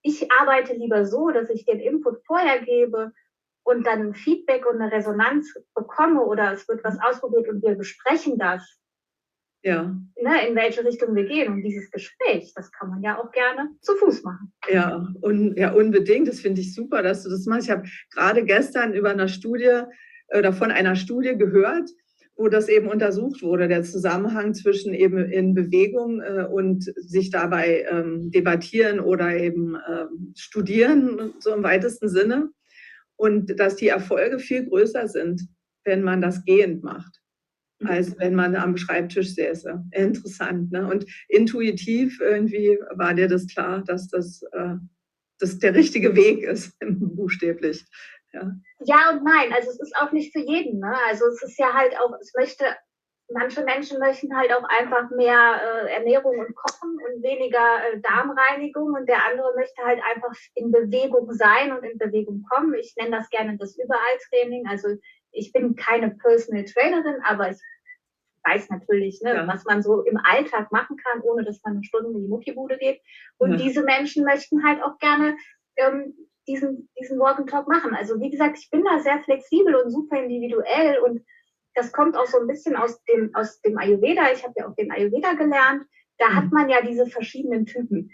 ich 0.02 0.32
arbeite 0.32 0.74
lieber 0.74 1.06
so, 1.06 1.30
dass 1.30 1.50
ich 1.50 1.66
den 1.66 1.80
Input 1.80 2.26
vorher 2.26 2.60
gebe 2.60 3.14
und 3.64 3.88
dann 3.88 4.14
Feedback 4.14 4.66
und 4.66 4.82
eine 4.82 4.92
Resonanz 4.92 5.54
bekomme 5.74 6.22
oder 6.22 6.54
es 6.54 6.68
wird 6.68 6.84
was 6.84 6.98
ausprobiert 7.00 7.48
und 7.50 7.64
wir 7.64 7.76
besprechen 7.76 8.38
das, 8.38 8.80
ja. 9.64 9.96
Ne, 10.22 10.48
in 10.48 10.56
welche 10.56 10.84
Richtung 10.84 11.16
wir 11.16 11.24
gehen. 11.24 11.54
Und 11.54 11.64
dieses 11.64 11.90
Gespräch, 11.90 12.52
das 12.54 12.72
kann 12.72 12.90
man 12.90 13.02
ja 13.02 13.18
auch 13.18 13.32
gerne 13.32 13.70
zu 13.80 13.96
Fuß 13.96 14.24
machen. 14.24 14.52
Ja, 14.70 15.08
un, 15.22 15.56
ja 15.56 15.72
unbedingt. 15.72 16.28
Das 16.28 16.42
finde 16.42 16.60
ich 16.60 16.76
super, 16.76 17.02
dass 17.02 17.24
du 17.24 17.30
das 17.30 17.46
machst. 17.46 17.68
Ich 17.68 17.72
habe 17.72 17.88
gerade 18.12 18.44
gestern 18.44 18.94
über 18.94 19.12
eine 19.12 19.30
Studie 19.30 19.84
oder 20.38 20.52
von 20.52 20.70
einer 20.70 20.98
Studie 20.98 21.38
gehört, 21.38 21.90
wo 22.36 22.50
das 22.50 22.68
eben 22.68 22.90
untersucht 22.90 23.42
wurde, 23.42 23.70
der 23.70 23.84
Zusammenhang 23.84 24.54
zwischen 24.54 24.94
eben 24.94 25.18
in 25.18 25.54
Bewegung 25.54 26.22
äh, 26.22 26.46
und 26.52 26.84
sich 26.84 27.30
dabei 27.30 27.86
ähm, 27.90 28.32
debattieren 28.32 29.00
oder 29.00 29.34
eben 29.34 29.78
ähm, 29.88 30.34
studieren, 30.36 31.34
so 31.40 31.54
im 31.54 31.64
weitesten 31.64 32.10
Sinne 32.10 32.50
und 33.18 33.60
dass 33.60 33.76
die 33.76 33.88
Erfolge 33.88 34.40
viel 34.40 34.66
größer 34.66 35.08
sind, 35.08 35.48
wenn 35.86 36.04
man 36.04 36.22
das 36.22 36.44
gehend 36.46 36.84
macht, 36.84 37.22
mhm. 37.80 37.88
als 37.88 38.18
wenn 38.20 38.36
man 38.36 38.56
am 38.56 38.78
Schreibtisch 38.78 39.36
säße. 39.36 39.84
Interessant. 39.92 40.72
Ne? 40.72 40.88
Und 40.88 41.06
intuitiv 41.28 42.20
irgendwie 42.20 42.80
war 42.96 43.14
dir 43.14 43.28
das 43.28 43.48
klar, 43.48 43.84
dass 43.84 44.08
das, 44.08 44.44
äh, 44.52 44.76
das 45.40 45.60
der 45.60 45.76
richtige 45.76 46.16
Weg 46.16 46.44
ist, 46.44 46.78
buchstäblich. 46.86 47.86
Ja. 48.34 48.52
ja 48.86 49.12
und 49.12 49.24
nein, 49.24 49.54
also 49.54 49.70
es 49.70 49.80
ist 49.80 49.96
auch 49.98 50.12
nicht 50.12 50.34
für 50.34 50.40
jeden. 50.40 50.80
Ne? 50.80 50.96
Also 51.08 51.26
es 51.28 51.44
ist 51.44 51.60
ja 51.60 51.74
halt 51.74 51.94
auch, 52.00 52.14
es 52.20 52.34
möchte 52.36 52.66
manche 53.34 53.64
Menschen 53.64 54.00
möchten 54.00 54.36
halt 54.36 54.54
auch 54.54 54.64
einfach 54.64 55.10
mehr 55.12 55.62
äh, 55.62 55.94
Ernährung 55.94 56.40
und 56.40 56.56
Kochen 56.56 56.92
und 56.92 57.24
weniger 57.24 57.92
äh, 57.92 58.00
Darmreinigung 58.00 58.94
und 58.94 59.08
der 59.08 59.26
andere 59.26 59.54
möchte 59.56 59.84
halt 59.84 60.00
einfach 60.14 60.34
in 60.56 60.72
Bewegung 60.72 61.32
sein 61.34 61.72
und 61.76 61.84
in 61.84 61.98
Bewegung 61.98 62.46
kommen. 62.50 62.74
Ich 62.76 62.96
nenne 62.98 63.18
das 63.18 63.30
gerne 63.30 63.58
das 63.58 63.78
Überalltraining. 63.78 64.68
Also 64.68 64.90
ich 65.32 65.52
bin 65.52 65.76
keine 65.76 66.12
Personal 66.12 66.66
Trainerin, 66.66 67.22
aber 67.26 67.50
ich 67.50 67.58
weiß 68.46 68.70
natürlich, 68.70 69.22
ne, 69.22 69.36
ja. 69.36 69.48
was 69.48 69.66
man 69.66 69.82
so 69.82 70.02
im 70.02 70.18
Alltag 70.18 70.72
machen 70.72 70.98
kann, 70.98 71.22
ohne 71.22 71.44
dass 71.44 71.62
man 71.64 71.76
eine 71.76 71.84
Stunde 71.84 72.12
in 72.12 72.22
die 72.24 72.28
Muckibude 72.28 72.78
geht. 72.78 73.02
Und 73.38 73.52
ja. 73.52 73.58
diese 73.58 73.84
Menschen 73.84 74.26
möchten 74.26 74.66
halt 74.66 74.84
auch 74.84 74.98
gerne 75.00 75.36
ähm, 75.78 76.14
diesen, 76.48 76.90
diesen 77.00 77.20
Walk 77.20 77.40
and 77.40 77.50
Talk 77.50 77.68
machen. 77.68 77.96
Also 77.96 78.20
wie 78.20 78.30
gesagt, 78.30 78.58
ich 78.58 78.70
bin 78.70 78.84
da 78.84 79.00
sehr 79.00 79.22
flexibel 79.24 79.76
und 79.76 79.90
super 79.92 80.22
individuell 80.22 81.00
und 81.00 81.22
das 81.76 81.92
kommt 81.92 82.16
auch 82.16 82.26
so 82.26 82.40
ein 82.40 82.48
bisschen 82.48 82.76
aus 82.76 83.04
dem, 83.06 83.34
aus 83.34 83.62
dem 83.62 83.78
Ayurveda. 83.78 84.32
Ich 84.32 84.44
habe 84.44 84.54
ja 84.58 84.68
auch 84.68 84.76
den 84.76 84.92
Ayurveda 84.92 85.34
gelernt. 85.34 85.84
Da 86.18 86.30
mhm. 86.30 86.36
hat 86.36 86.52
man 86.52 86.70
ja 86.70 86.82
diese 86.82 87.08
verschiedenen 87.08 87.66
Typen. 87.66 88.12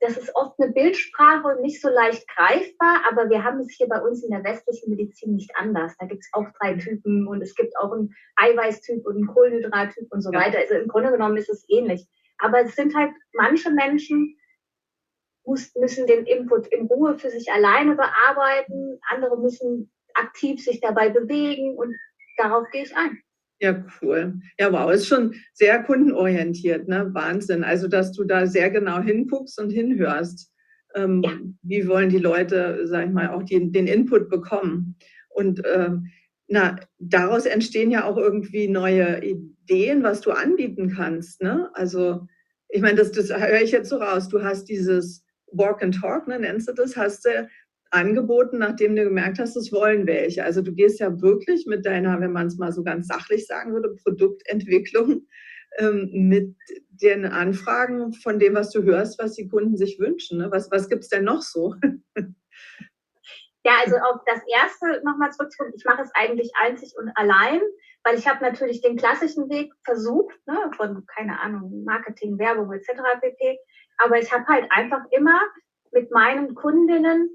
Das 0.00 0.16
ist 0.16 0.34
oft 0.34 0.58
eine 0.58 0.72
Bildsprache 0.72 1.46
und 1.46 1.60
nicht 1.60 1.80
so 1.80 1.90
leicht 1.90 2.26
greifbar, 2.28 3.02
aber 3.10 3.28
wir 3.28 3.44
haben 3.44 3.60
es 3.60 3.70
hier 3.70 3.86
bei 3.86 4.00
uns 4.00 4.24
in 4.24 4.30
der 4.30 4.42
westlichen 4.42 4.88
Medizin 4.88 5.34
nicht 5.34 5.54
anders. 5.56 5.94
Da 5.98 6.06
gibt 6.06 6.22
es 6.22 6.30
auch 6.32 6.46
drei 6.58 6.74
Typen 6.74 7.28
und 7.28 7.42
es 7.42 7.54
gibt 7.54 7.76
auch 7.78 7.92
einen 7.92 8.14
Eiweißtyp 8.36 9.04
und 9.06 9.16
einen 9.16 9.26
Kohlenhydrattyp 9.26 10.10
und 10.10 10.22
so 10.22 10.32
ja. 10.32 10.40
weiter. 10.40 10.58
Also 10.58 10.74
im 10.74 10.88
Grunde 10.88 11.10
genommen 11.10 11.36
ist 11.36 11.50
es 11.50 11.66
ähnlich. 11.68 12.08
Aber 12.38 12.62
es 12.62 12.74
sind 12.74 12.96
halt 12.96 13.12
manche 13.34 13.70
Menschen, 13.70 14.38
müssen 15.44 16.06
den 16.06 16.24
Input 16.24 16.68
in 16.68 16.86
Ruhe 16.86 17.18
für 17.18 17.28
sich 17.28 17.52
alleine 17.52 17.94
bearbeiten, 17.94 18.98
andere 19.10 19.38
müssen 19.38 19.92
aktiv 20.14 20.62
sich 20.64 20.80
dabei 20.80 21.10
bewegen 21.10 21.76
und 21.76 21.94
darauf 22.36 22.66
gehe 22.70 22.84
ich 22.84 22.96
ein. 22.96 23.18
Ja, 23.60 23.84
cool. 24.00 24.40
Ja, 24.58 24.72
wow, 24.72 24.90
ist 24.90 25.06
schon 25.06 25.34
sehr 25.52 25.82
kundenorientiert, 25.82 26.88
ne? 26.88 27.10
Wahnsinn. 27.12 27.62
Also, 27.62 27.88
dass 27.88 28.12
du 28.12 28.24
da 28.24 28.46
sehr 28.46 28.70
genau 28.70 29.00
hinguckst 29.00 29.60
und 29.60 29.70
hinhörst. 29.70 30.50
Ähm, 30.94 31.22
ja. 31.22 31.32
Wie 31.62 31.86
wollen 31.86 32.08
die 32.08 32.18
Leute, 32.18 32.86
sag 32.86 33.06
ich 33.06 33.12
mal, 33.12 33.28
auch 33.28 33.42
die, 33.42 33.70
den 33.70 33.86
Input 33.86 34.30
bekommen? 34.30 34.96
Und 35.28 35.62
ähm, 35.66 36.06
na, 36.48 36.80
daraus 36.98 37.46
entstehen 37.46 37.90
ja 37.90 38.04
auch 38.04 38.16
irgendwie 38.16 38.66
neue 38.66 39.22
Ideen, 39.22 40.02
was 40.02 40.22
du 40.22 40.32
anbieten 40.32 40.92
kannst. 40.96 41.42
Ne? 41.42 41.70
Also, 41.74 42.26
ich 42.70 42.80
meine, 42.80 42.96
das, 42.96 43.12
das 43.12 43.30
höre 43.30 43.60
ich 43.60 43.72
jetzt 43.72 43.90
so 43.90 43.98
raus. 43.98 44.28
Du 44.28 44.42
hast 44.42 44.64
dieses 44.64 45.24
Walk 45.52 45.82
and 45.82 45.94
Talk, 46.00 46.28
ne, 46.28 46.38
nennst 46.38 46.68
du 46.68 46.72
das, 46.72 46.96
hast 46.96 47.24
du 47.24 47.48
angeboten, 47.90 48.58
nachdem 48.58 48.96
du 48.96 49.04
gemerkt 49.04 49.38
hast, 49.38 49.56
das 49.56 49.72
wollen 49.72 50.06
welche. 50.06 50.44
Also 50.44 50.62
du 50.62 50.72
gehst 50.72 51.00
ja 51.00 51.20
wirklich 51.20 51.66
mit 51.66 51.84
deiner, 51.84 52.20
wenn 52.20 52.32
man 52.32 52.46
es 52.46 52.56
mal 52.56 52.72
so 52.72 52.82
ganz 52.82 53.08
sachlich 53.08 53.46
sagen 53.46 53.72
würde, 53.72 53.94
Produktentwicklung 54.02 55.26
ähm, 55.78 56.10
mit 56.12 56.56
den 56.90 57.24
Anfragen 57.24 58.12
von 58.12 58.38
dem, 58.38 58.54
was 58.54 58.70
du 58.70 58.82
hörst, 58.82 59.18
was 59.18 59.34
die 59.34 59.48
Kunden 59.48 59.76
sich 59.76 59.98
wünschen. 59.98 60.38
Ne? 60.38 60.48
Was, 60.50 60.70
was 60.70 60.88
gibt 60.88 61.02
es 61.02 61.08
denn 61.08 61.24
noch 61.24 61.42
so? 61.42 61.74
Ja, 63.62 63.72
also 63.82 63.96
auf 63.96 64.22
das 64.24 64.40
erste 64.48 65.04
nochmal 65.04 65.32
zurückzukommen. 65.32 65.74
Ich 65.76 65.84
mache 65.84 66.00
es 66.00 66.10
eigentlich 66.14 66.50
einzig 66.58 66.94
und 66.96 67.10
allein, 67.14 67.60
weil 68.04 68.18
ich 68.18 68.26
habe 68.26 68.42
natürlich 68.42 68.80
den 68.80 68.96
klassischen 68.96 69.50
Weg 69.50 69.74
versucht, 69.84 70.34
ne, 70.46 70.70
von, 70.76 71.04
keine 71.04 71.38
Ahnung, 71.40 71.84
Marketing, 71.84 72.38
Werbung 72.38 72.72
etc. 72.72 72.88
pp. 73.20 73.58
Aber 73.98 74.18
ich 74.18 74.32
habe 74.32 74.46
halt 74.46 74.66
einfach 74.70 75.02
immer 75.10 75.38
mit 75.92 76.10
meinen 76.10 76.54
Kundinnen 76.54 77.28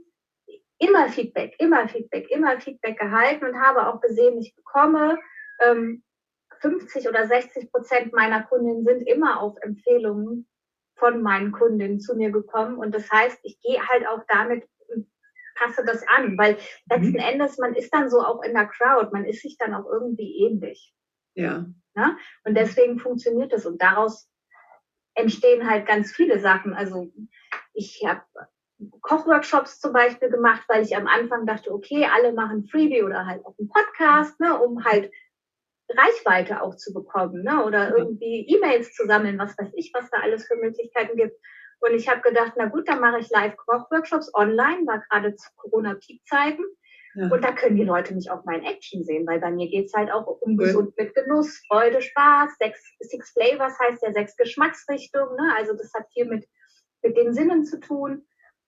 immer 0.79 1.09
Feedback, 1.09 1.55
immer 1.59 1.87
Feedback, 1.87 2.29
immer 2.29 2.59
Feedback 2.59 2.99
gehalten 2.99 3.45
und 3.45 3.59
habe 3.59 3.87
auch 3.87 4.01
gesehen, 4.01 4.37
ich 4.39 4.55
bekomme 4.55 5.17
ähm, 5.61 6.03
50 6.59 7.07
oder 7.07 7.27
60 7.27 7.71
Prozent 7.71 8.13
meiner 8.13 8.43
Kundinnen 8.43 8.83
sind 8.83 9.07
immer 9.07 9.41
auf 9.41 9.55
Empfehlungen 9.61 10.47
von 10.95 11.21
meinen 11.21 11.51
Kundinnen 11.51 11.99
zu 11.99 12.15
mir 12.15 12.31
gekommen. 12.31 12.77
Und 12.77 12.95
das 12.95 13.09
heißt, 13.11 13.39
ich 13.43 13.59
gehe 13.61 13.85
halt 13.87 14.07
auch 14.07 14.23
damit 14.27 14.65
passe 15.55 15.83
das 15.85 16.05
an, 16.07 16.37
weil 16.37 16.57
letzten 16.89 17.13
mhm. 17.13 17.19
Endes, 17.19 17.57
man 17.57 17.73
ist 17.73 17.93
dann 17.93 18.09
so 18.09 18.21
auch 18.21 18.43
in 18.43 18.53
der 18.53 18.67
Crowd, 18.67 19.09
man 19.11 19.25
ist 19.25 19.41
sich 19.41 19.57
dann 19.57 19.73
auch 19.73 19.85
irgendwie 19.85 20.45
ähnlich. 20.45 20.93
Ja. 21.33 21.65
Ne? 21.95 22.17
Und 22.43 22.55
deswegen 22.55 22.99
funktioniert 22.99 23.51
das 23.51 23.65
und 23.65 23.81
daraus 23.81 24.29
entstehen 25.15 25.69
halt 25.69 25.87
ganz 25.87 26.11
viele 26.11 26.39
Sachen. 26.39 26.73
Also 26.73 27.11
ich 27.73 28.03
habe 28.05 28.21
Kochworkshops 29.01 29.79
zum 29.79 29.93
Beispiel 29.93 30.29
gemacht, 30.29 30.63
weil 30.67 30.83
ich 30.83 30.95
am 30.95 31.07
Anfang 31.07 31.45
dachte, 31.45 31.73
okay, 31.73 32.07
alle 32.13 32.33
machen 32.33 32.65
Freebie 32.65 33.03
oder 33.03 33.25
halt 33.25 33.45
auch 33.45 33.55
einen 33.59 33.69
Podcast, 33.69 34.39
ne, 34.39 34.59
um 34.59 34.83
halt 34.83 35.11
Reichweite 35.89 36.61
auch 36.61 36.75
zu 36.75 36.93
bekommen, 36.93 37.43
ne, 37.43 37.63
oder 37.63 37.95
irgendwie 37.95 38.45
E-Mails 38.47 38.93
zu 38.93 39.05
sammeln, 39.05 39.37
was 39.37 39.57
weiß 39.57 39.71
ich, 39.75 39.91
was 39.93 40.09
da 40.09 40.19
alles 40.19 40.45
für 40.47 40.55
Möglichkeiten 40.55 41.15
gibt. 41.15 41.37
Und 41.79 41.93
ich 41.93 42.09
habe 42.09 42.21
gedacht, 42.21 42.53
na 42.55 42.65
gut, 42.65 42.87
dann 42.87 42.99
mache 42.99 43.19
ich 43.19 43.29
Live-Kochworkshops 43.29 44.33
online, 44.33 44.87
war 44.87 45.03
gerade 45.09 45.35
zu 45.35 45.49
Corona-Peak-Zeiten. 45.55 46.63
Ja. 47.15 47.29
Und 47.29 47.43
da 47.43 47.53
können 47.53 47.77
die 47.77 47.83
Leute 47.83 48.13
mich 48.13 48.29
auch 48.29 48.43
mal 48.43 48.57
in 48.57 48.65
Action 48.65 49.03
sehen, 49.03 49.25
weil 49.25 49.39
bei 49.39 49.49
mir 49.49 49.69
geht's 49.69 49.93
halt 49.93 50.11
auch 50.11 50.27
um 50.27 50.57
cool. 50.57 50.65
gesund 50.65 50.97
mit 50.97 51.15
Genuss, 51.15 51.63
Freude, 51.67 52.01
Spaß. 52.01 52.57
Sechs, 52.59 52.81
six 52.99 53.31
Flavors 53.31 53.77
heißt 53.79 54.03
ja 54.03 54.11
sechs 54.11 54.35
Geschmacksrichtungen. 54.35 55.35
Ne? 55.35 55.53
Also 55.55 55.73
das 55.73 55.93
hat 55.93 56.07
viel 56.11 56.25
mit, 56.25 56.45
mit 57.03 57.15
den 57.15 57.33
Sinnen 57.33 57.63
zu 57.63 57.79
tun. 57.79 58.25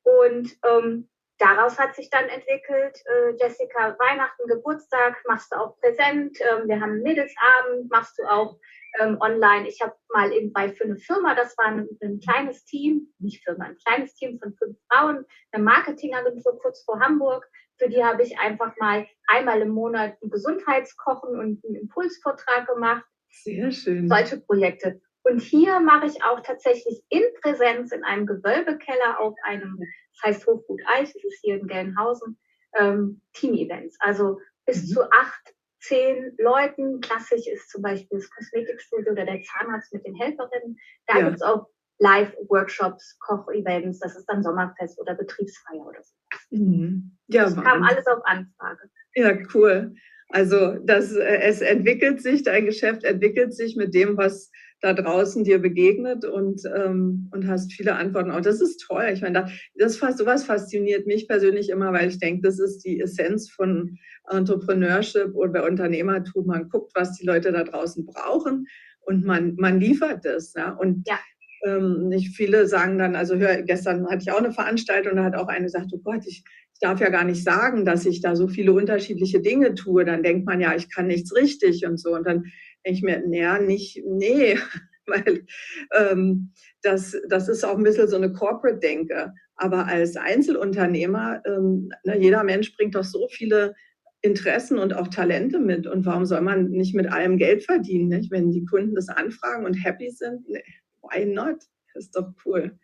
Und 0.07 0.57
ähm, 0.65 1.09
daraus 1.37 1.77
hat 1.77 1.95
sich 1.95 2.09
dann 2.09 2.29
entwickelt, 2.29 2.97
äh, 3.05 3.31
Jessica, 3.41 3.97
Weihnachten, 3.99 4.47
Geburtstag, 4.47 5.17
machst 5.27 5.51
du 5.51 5.57
auch 5.57 5.77
präsent. 5.81 6.37
Ähm, 6.39 6.69
wir 6.69 6.79
haben 6.79 6.91
einen 6.91 7.03
Mädelsabend, 7.03 7.91
machst 7.91 8.17
du 8.17 8.23
auch 8.23 8.57
ähm, 9.01 9.17
online. 9.19 9.67
Ich 9.67 9.81
habe 9.81 9.93
mal 10.13 10.31
eben 10.31 10.53
bei 10.53 10.69
für 10.69 10.85
eine 10.85 10.95
Firma, 10.95 11.35
das 11.35 11.57
war 11.57 11.65
ein, 11.65 11.89
ein, 12.01 12.21
kleines 12.21 12.63
Team, 12.63 13.13
nicht 13.19 13.43
Firma, 13.43 13.65
ein 13.65 13.77
kleines 13.85 14.15
Team 14.15 14.39
von 14.39 14.53
fünf 14.53 14.77
Frauen, 14.89 15.25
eine 15.51 15.63
Marketingagentur 15.63 16.57
kurz 16.59 16.83
vor 16.85 17.01
Hamburg. 17.01 17.45
Für 17.77 17.89
die 17.89 18.03
habe 18.03 18.23
ich 18.23 18.39
einfach 18.39 18.75
mal 18.77 19.05
einmal 19.27 19.61
im 19.61 19.69
Monat 19.69 20.15
ein 20.23 20.29
Gesundheitskochen 20.29 21.37
und 21.37 21.65
einen 21.65 21.75
Impulsvortrag 21.75 22.65
gemacht. 22.65 23.05
Sehr 23.29 23.71
schön. 23.71 24.07
Solche 24.07 24.39
Projekte. 24.39 25.01
Und 25.29 25.41
hier 25.41 25.79
mache 25.79 26.07
ich 26.07 26.23
auch 26.23 26.39
tatsächlich 26.41 27.03
in 27.09 27.23
Präsenz 27.41 27.91
in 27.91 28.03
einem 28.03 28.25
Gewölbekeller 28.25 29.19
auf 29.19 29.35
einem, 29.43 29.77
das 29.77 30.23
heißt 30.23 30.47
Hochgut 30.47 30.81
Eich, 30.87 31.11
das 31.13 31.23
ist 31.23 31.39
hier 31.41 31.59
in 31.59 31.67
Gelnhausen, 31.67 32.37
ähm, 32.77 33.21
Team-Events. 33.33 33.97
Also 33.99 34.39
bis 34.65 34.83
mhm. 34.83 34.93
zu 34.93 35.11
acht 35.11 35.53
zehn 35.79 36.33
Leuten. 36.37 37.01
Klassisch 37.01 37.47
ist 37.47 37.69
zum 37.69 37.81
Beispiel 37.81 38.19
das 38.19 38.29
Kosmetikstudio 38.29 39.11
oder 39.11 39.25
der 39.25 39.41
Zahnarzt 39.41 39.93
mit 39.93 40.05
den 40.05 40.15
Helferinnen. 40.15 40.77
Da 41.07 41.19
ja. 41.19 41.25
gibt 41.25 41.37
es 41.37 41.41
auch 41.41 41.67
Live-Workshops, 41.99 43.17
Koch-Events, 43.19 43.99
das 43.99 44.15
ist 44.15 44.25
dann 44.27 44.43
Sommerfest 44.43 44.99
oder 44.99 45.15
Betriebsfeier 45.15 45.85
oder 45.85 46.03
so. 46.03 46.13
Mhm. 46.51 47.17
Ja, 47.27 47.45
das 47.45 47.55
kam 47.55 47.83
alles 47.83 48.05
auf 48.07 48.23
Anfrage. 48.23 48.89
Ja, 49.15 49.37
cool. 49.53 49.95
Also 50.29 50.75
das, 50.83 51.15
äh, 51.15 51.39
es 51.41 51.61
entwickelt 51.61 52.21
sich, 52.21 52.43
dein 52.43 52.65
Geschäft 52.65 53.03
entwickelt 53.03 53.53
sich 53.53 53.75
mit 53.75 53.93
dem, 53.93 54.17
was 54.17 54.51
da 54.81 54.93
draußen 54.93 55.43
dir 55.43 55.59
begegnet 55.59 56.23
und, 56.25 56.61
ähm, 56.75 57.29
und 57.31 57.47
hast 57.47 57.73
viele 57.73 57.95
Antworten. 57.95 58.31
Auch 58.31 58.41
das 58.41 58.61
ist 58.61 58.85
toll. 58.87 59.09
Ich 59.11 59.21
meine, 59.21 59.47
das 59.75 59.97
fast 59.97 60.19
sowas 60.19 60.43
fasziniert 60.43 61.07
mich 61.07 61.27
persönlich 61.27 61.69
immer, 61.69 61.93
weil 61.93 62.09
ich 62.09 62.19
denke, 62.19 62.41
das 62.41 62.59
ist 62.59 62.79
die 62.85 62.99
Essenz 62.99 63.49
von 63.49 63.97
Entrepreneurship 64.29 65.33
oder 65.33 65.65
Unternehmertum. 65.65 66.45
Man 66.45 66.69
guckt, 66.69 66.91
was 66.93 67.17
die 67.17 67.25
Leute 67.25 67.51
da 67.51 67.63
draußen 67.63 68.05
brauchen 68.05 68.67
und 69.01 69.25
man, 69.25 69.55
man 69.55 69.79
liefert 69.79 70.25
das. 70.25 70.53
Ja? 70.55 70.71
Und 70.71 71.07
ja. 71.07 71.19
Ähm, 71.65 72.09
nicht 72.09 72.35
viele 72.35 72.67
sagen 72.67 72.99
dann, 72.99 73.15
also 73.15 73.35
hör, 73.35 73.63
gestern 73.63 74.07
hatte 74.07 74.21
ich 74.21 74.31
auch 74.31 74.37
eine 74.37 74.51
Veranstaltung, 74.51 75.15
da 75.15 75.23
hat 75.23 75.35
auch 75.35 75.47
eine 75.47 75.65
gesagt, 75.65 75.89
oh 75.91 75.97
Gott, 76.03 76.21
ich, 76.27 76.43
ich 76.71 76.79
darf 76.79 76.99
ja 76.99 77.09
gar 77.09 77.23
nicht 77.23 77.43
sagen, 77.43 77.83
dass 77.83 78.05
ich 78.05 78.21
da 78.21 78.35
so 78.35 78.47
viele 78.47 78.73
unterschiedliche 78.73 79.41
Dinge 79.41 79.73
tue. 79.73 80.05
Dann 80.05 80.21
denkt 80.21 80.45
man 80.45 80.61
ja, 80.61 80.75
ich 80.75 80.93
kann 80.93 81.07
nichts 81.07 81.35
richtig 81.35 81.83
und 81.87 81.99
so. 81.99 82.13
Und 82.13 82.27
dann 82.27 82.45
denke 82.87 82.97
ich 82.97 83.03
mir, 83.03 83.21
naja, 83.27 83.59
nicht, 83.59 84.01
nee, 84.05 84.57
weil 85.05 85.45
ähm, 85.93 86.51
das, 86.81 87.15
das 87.27 87.49
ist 87.49 87.65
auch 87.65 87.77
ein 87.77 87.83
bisschen 87.83 88.07
so 88.07 88.15
eine 88.15 88.31
Corporate-Denke. 88.31 89.33
Aber 89.55 89.87
als 89.87 90.15
Einzelunternehmer, 90.15 91.41
ähm, 91.45 91.91
ne, 92.03 92.17
jeder 92.17 92.43
Mensch 92.43 92.75
bringt 92.75 92.95
doch 92.95 93.03
so 93.03 93.27
viele 93.29 93.75
Interessen 94.21 94.77
und 94.77 94.93
auch 94.93 95.07
Talente 95.07 95.59
mit. 95.59 95.87
Und 95.87 96.05
warum 96.05 96.25
soll 96.25 96.41
man 96.41 96.69
nicht 96.69 96.95
mit 96.95 97.11
allem 97.11 97.37
Geld 97.37 97.63
verdienen? 97.63 98.09
Nicht? 98.09 98.31
Wenn 98.31 98.51
die 98.51 98.65
Kunden 98.65 98.95
das 98.95 99.09
anfragen 99.09 99.65
und 99.65 99.73
happy 99.73 100.09
sind, 100.09 100.47
nee, 100.47 100.63
why 101.01 101.25
not? 101.25 101.57
Das 101.93 102.05
ist 102.05 102.15
doch 102.15 102.31
cool. 102.45 102.77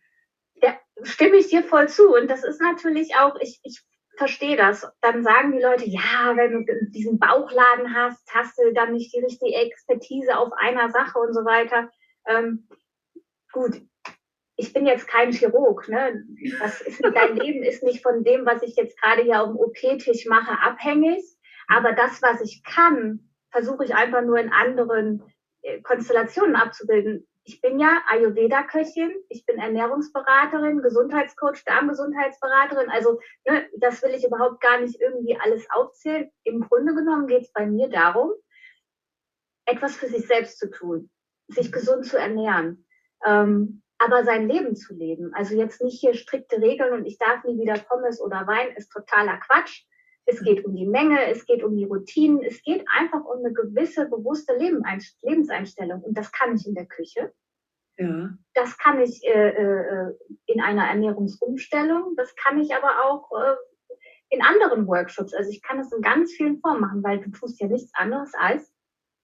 Ja, 0.61 0.77
stimme 1.03 1.37
ich 1.37 1.47
dir 1.47 1.63
voll 1.63 1.87
zu. 1.87 2.13
Und 2.13 2.29
das 2.29 2.43
ist 2.43 2.59
natürlich 2.59 3.15
auch, 3.15 3.35
ich, 3.41 3.59
ich 3.63 3.81
verstehe 4.23 4.55
das. 4.55 4.87
Dann 5.01 5.21
sagen 5.21 5.51
die 5.51 5.61
Leute, 5.61 5.83
ja, 5.85 6.33
wenn 6.35 6.65
du 6.65 6.89
diesen 6.91 7.19
Bauchladen 7.19 7.93
hast, 7.93 8.25
hast 8.33 8.57
du 8.57 8.71
dann 8.73 8.93
nicht 8.93 9.13
die 9.13 9.19
richtige 9.19 9.53
Expertise 9.53 10.37
auf 10.37 10.53
einer 10.53 10.89
Sache 10.91 11.19
und 11.19 11.33
so 11.33 11.41
weiter. 11.41 11.89
Ähm, 12.25 12.69
gut, 13.51 13.81
ich 14.55 14.71
bin 14.71 14.87
jetzt 14.87 15.09
kein 15.09 15.33
Chirurg. 15.33 15.89
Ne? 15.89 16.23
Das 16.57 16.81
dein 17.13 17.35
Leben 17.35 17.63
ist 17.63 17.83
nicht 17.83 18.01
von 18.01 18.23
dem, 18.23 18.45
was 18.45 18.63
ich 18.63 18.77
jetzt 18.77 18.97
gerade 19.01 19.23
hier 19.23 19.41
auf 19.41 19.49
dem 19.49 19.57
OP-Tisch 19.57 20.25
mache, 20.27 20.57
abhängig. 20.57 21.21
Aber 21.67 21.91
das, 21.91 22.21
was 22.21 22.39
ich 22.39 22.63
kann, 22.63 23.29
versuche 23.51 23.83
ich 23.83 23.93
einfach 23.93 24.21
nur 24.21 24.37
in 24.37 24.53
anderen 24.53 25.21
äh, 25.63 25.81
Konstellationen 25.81 26.55
abzubilden 26.55 27.27
ich 27.45 27.61
bin 27.61 27.79
ja 27.79 28.01
Ayurveda-Köchin, 28.09 29.11
ich 29.27 29.45
bin 29.45 29.57
Ernährungsberaterin, 29.57 30.81
Gesundheitscoach, 30.81 31.63
Darmgesundheitsberaterin. 31.65 32.89
Also 32.89 33.19
ne, 33.45 33.67
das 33.77 34.01
will 34.01 34.11
ich 34.11 34.25
überhaupt 34.25 34.61
gar 34.61 34.79
nicht 34.79 34.99
irgendwie 34.99 35.37
alles 35.37 35.69
aufzählen. 35.69 36.31
Im 36.43 36.61
Grunde 36.61 36.93
genommen 36.95 37.27
geht 37.27 37.43
es 37.43 37.51
bei 37.51 37.65
mir 37.65 37.89
darum, 37.89 38.31
etwas 39.65 39.95
für 39.95 40.07
sich 40.07 40.25
selbst 40.25 40.57
zu 40.57 40.69
tun, 40.69 41.09
sich 41.49 41.71
gesund 41.71 42.05
zu 42.05 42.17
ernähren, 42.17 42.85
ähm, 43.25 43.83
aber 43.97 44.23
sein 44.23 44.47
Leben 44.47 44.75
zu 44.75 44.93
leben. 44.93 45.33
Also 45.33 45.55
jetzt 45.55 45.81
nicht 45.81 45.99
hier 45.99 46.13
strikte 46.13 46.61
Regeln 46.61 46.93
und 46.93 47.05
ich 47.05 47.17
darf 47.17 47.43
nie 47.43 47.59
wieder 47.59 47.77
Pommes 47.79 48.21
oder 48.21 48.47
Wein, 48.47 48.73
ist 48.75 48.89
totaler 48.89 49.37
Quatsch. 49.37 49.83
Es 50.25 50.41
geht 50.41 50.63
um 50.65 50.75
die 50.75 50.85
Menge, 50.85 51.27
es 51.29 51.45
geht 51.45 51.63
um 51.63 51.75
die 51.75 51.83
Routinen, 51.83 52.41
es 52.43 52.61
geht 52.63 52.85
einfach 52.87 53.23
um 53.25 53.39
eine 53.39 53.53
gewisse 53.53 54.07
bewusste 54.07 54.53
Lebenseinstellung. 54.55 56.01
Und 56.01 56.17
das 56.17 56.31
kann 56.31 56.55
ich 56.55 56.65
in 56.65 56.75
der 56.75 56.85
Küche. 56.85 57.33
Ja. 57.97 58.29
Das 58.53 58.77
kann 58.77 59.01
ich 59.01 59.23
äh, 59.23 59.49
äh, 59.49 60.13
in 60.45 60.61
einer 60.61 60.87
Ernährungsumstellung. 60.87 62.15
Das 62.15 62.35
kann 62.35 62.59
ich 62.59 62.73
aber 62.73 63.03
auch 63.05 63.29
äh, 63.31 63.55
in 64.29 64.41
anderen 64.41 64.87
Workshops. 64.87 65.33
Also 65.33 65.49
ich 65.51 65.61
kann 65.61 65.79
es 65.79 65.91
in 65.91 66.01
ganz 66.01 66.31
vielen 66.31 66.59
Formen 66.59 66.81
machen, 66.81 67.03
weil 67.03 67.19
du 67.19 67.29
tust 67.31 67.59
ja 67.59 67.67
nichts 67.67 67.91
anderes 67.93 68.31
als 68.33 68.73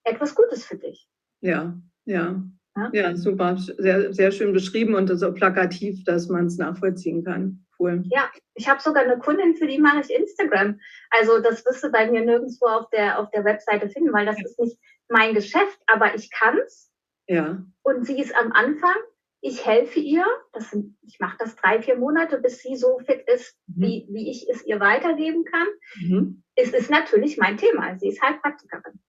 etwas 0.04 0.36
Gutes 0.36 0.66
für 0.66 0.78
dich. 0.78 1.10
Ja, 1.42 1.78
ja. 2.06 2.44
Ja, 2.76 2.90
ja 2.94 3.16
super. 3.16 3.58
Sehr, 3.58 4.14
sehr 4.14 4.32
schön 4.32 4.54
beschrieben 4.54 4.96
und 4.96 5.08
so 5.08 5.34
plakativ, 5.34 6.04
dass 6.04 6.30
man 6.30 6.46
es 6.46 6.58
nachvollziehen 6.58 7.24
kann 7.24 7.66
cool. 7.80 8.04
Ja, 8.10 8.30
ich 8.56 8.68
habe 8.68 8.82
sogar 8.82 9.04
eine 9.04 9.20
Kundin, 9.20 9.56
für 9.56 9.68
die 9.68 9.80
mache 9.80 10.02
ich 10.02 10.14
Instagram. 10.14 10.80
Also 11.10 11.40
das 11.40 11.66
wirst 11.66 11.84
du 11.84 11.92
bei 11.92 12.10
mir 12.10 12.22
nirgendwo 12.22 12.66
auf 12.68 12.90
der, 12.90 13.20
auf 13.20 13.30
der 13.32 13.44
Webseite 13.46 13.90
finden, 13.90 14.14
weil 14.14 14.26
das 14.26 14.38
ja. 14.38 14.46
ist 14.46 14.60
nicht 14.60 14.78
mein 15.08 15.34
Geschäft, 15.34 15.80
aber 15.88 16.16
ich 16.16 16.30
kann's. 16.32 16.92
Ja. 17.28 17.64
Und 17.84 18.06
sie 18.06 18.20
ist 18.20 18.36
am 18.36 18.52
Anfang. 18.52 18.96
Ich 19.42 19.66
helfe 19.66 20.00
ihr. 20.00 20.26
Das 20.52 20.70
sind, 20.72 20.98
ich 21.02 21.20
mache 21.20 21.38
das 21.40 21.56
drei, 21.56 21.82
vier 21.82 21.96
Monate, 21.96 22.40
bis 22.40 22.62
sie 22.62 22.76
so 22.76 23.00
fit 23.00 23.24
ist, 23.34 23.58
mhm. 23.68 23.82
wie, 23.82 24.08
wie 24.12 24.32
ich 24.32 24.50
es 24.50 24.66
ihr 24.66 24.80
weitergeben 24.80 25.46
kann. 25.46 25.68
Mhm. 26.02 26.44
Es 26.56 26.74
ist 26.74 26.90
natürlich 26.90 27.38
mein 27.38 27.58
Thema. 27.58 27.98
Sie 27.98 28.10
ist 28.10 28.22
halt 28.22 28.42
Praktikerin. 28.42 29.00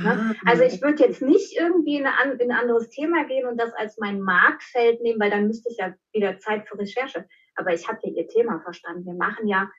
Ne? 0.00 0.34
Also 0.46 0.62
ich 0.62 0.80
würde 0.80 1.02
jetzt 1.04 1.22
nicht 1.22 1.56
irgendwie 1.56 1.96
in, 1.96 2.06
eine, 2.06 2.32
in, 2.34 2.50
ein 2.50 2.58
anderes 2.58 2.88
Thema 2.88 3.24
gehen 3.24 3.46
und 3.46 3.58
das 3.58 3.72
als 3.74 3.98
mein 3.98 4.20
Marktfeld 4.20 5.00
nehmen, 5.02 5.20
weil 5.20 5.30
dann 5.30 5.46
müsste 5.46 5.70
ich 5.70 5.78
ja 5.78 5.94
wieder 6.12 6.38
Zeit 6.38 6.66
für 6.66 6.78
Recherche. 6.78 7.28
Aber 7.62 7.74
ich 7.74 7.86
habe 7.86 8.00
ja 8.02 8.12
Ihr 8.12 8.28
Thema 8.28 8.60
verstanden. 8.60 9.06
Wir 9.06 9.14
machen 9.14 9.46
ja 9.46 9.70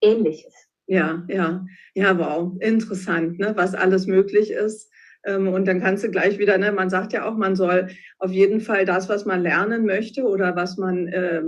Ähnliches. 0.00 0.54
Ja, 0.86 1.24
ja, 1.28 1.66
ja, 1.94 2.16
wow, 2.16 2.56
interessant, 2.60 3.40
ne, 3.40 3.52
was 3.56 3.74
alles 3.74 4.06
möglich 4.06 4.52
ist. 4.52 4.88
Ähm, 5.24 5.48
und 5.48 5.66
dann 5.66 5.80
kannst 5.80 6.04
du 6.04 6.10
gleich 6.10 6.38
wieder, 6.38 6.58
ne, 6.58 6.70
man 6.70 6.90
sagt 6.90 7.12
ja 7.12 7.28
auch, 7.28 7.36
man 7.36 7.56
soll 7.56 7.88
auf 8.18 8.30
jeden 8.30 8.60
Fall 8.60 8.84
das, 8.84 9.08
was 9.08 9.24
man 9.24 9.42
lernen 9.42 9.84
möchte 9.84 10.22
oder 10.22 10.54
was 10.54 10.76
man, 10.76 11.08
äh, 11.08 11.42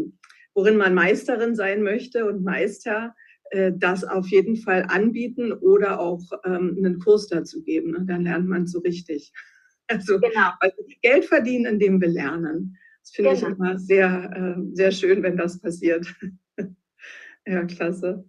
worin 0.54 0.76
man 0.76 0.92
Meisterin 0.92 1.54
sein 1.54 1.83
möchte 1.83 2.26
und 2.26 2.42
Meister, 2.42 3.14
äh, 3.50 3.71
das 3.76 4.02
auf 4.02 4.26
jeden 4.26 4.57
Fall 4.57 4.87
anbieten 4.88 5.52
oder 5.52 6.00
auch 6.00 6.23
ähm, 6.45 6.75
einen 6.76 6.99
Kurs 6.99 7.28
dazu 7.28 7.62
geben. 7.62 7.92
Ne? 7.92 8.07
Dann 8.07 8.25
lernt 8.25 8.49
man 8.49 8.66
so 8.66 8.80
richtig. 8.80 9.33
Also, 9.87 10.18
genau. 10.18 10.50
also 10.59 10.76
Geld 11.00 11.26
verdienen, 11.26 11.66
indem 11.66 12.00
wir 12.00 12.09
lernen. 12.09 12.76
Das 13.09 13.17
finde 13.17 13.35
genau. 13.35 13.49
ich 13.49 13.57
immer 13.57 13.79
sehr, 13.79 14.57
äh, 14.59 14.62
sehr 14.75 14.93
schön, 14.93 15.23
wenn 15.23 15.37
das 15.37 15.61
passiert. 15.61 16.07
ja, 17.47 17.65
klasse. 17.65 18.25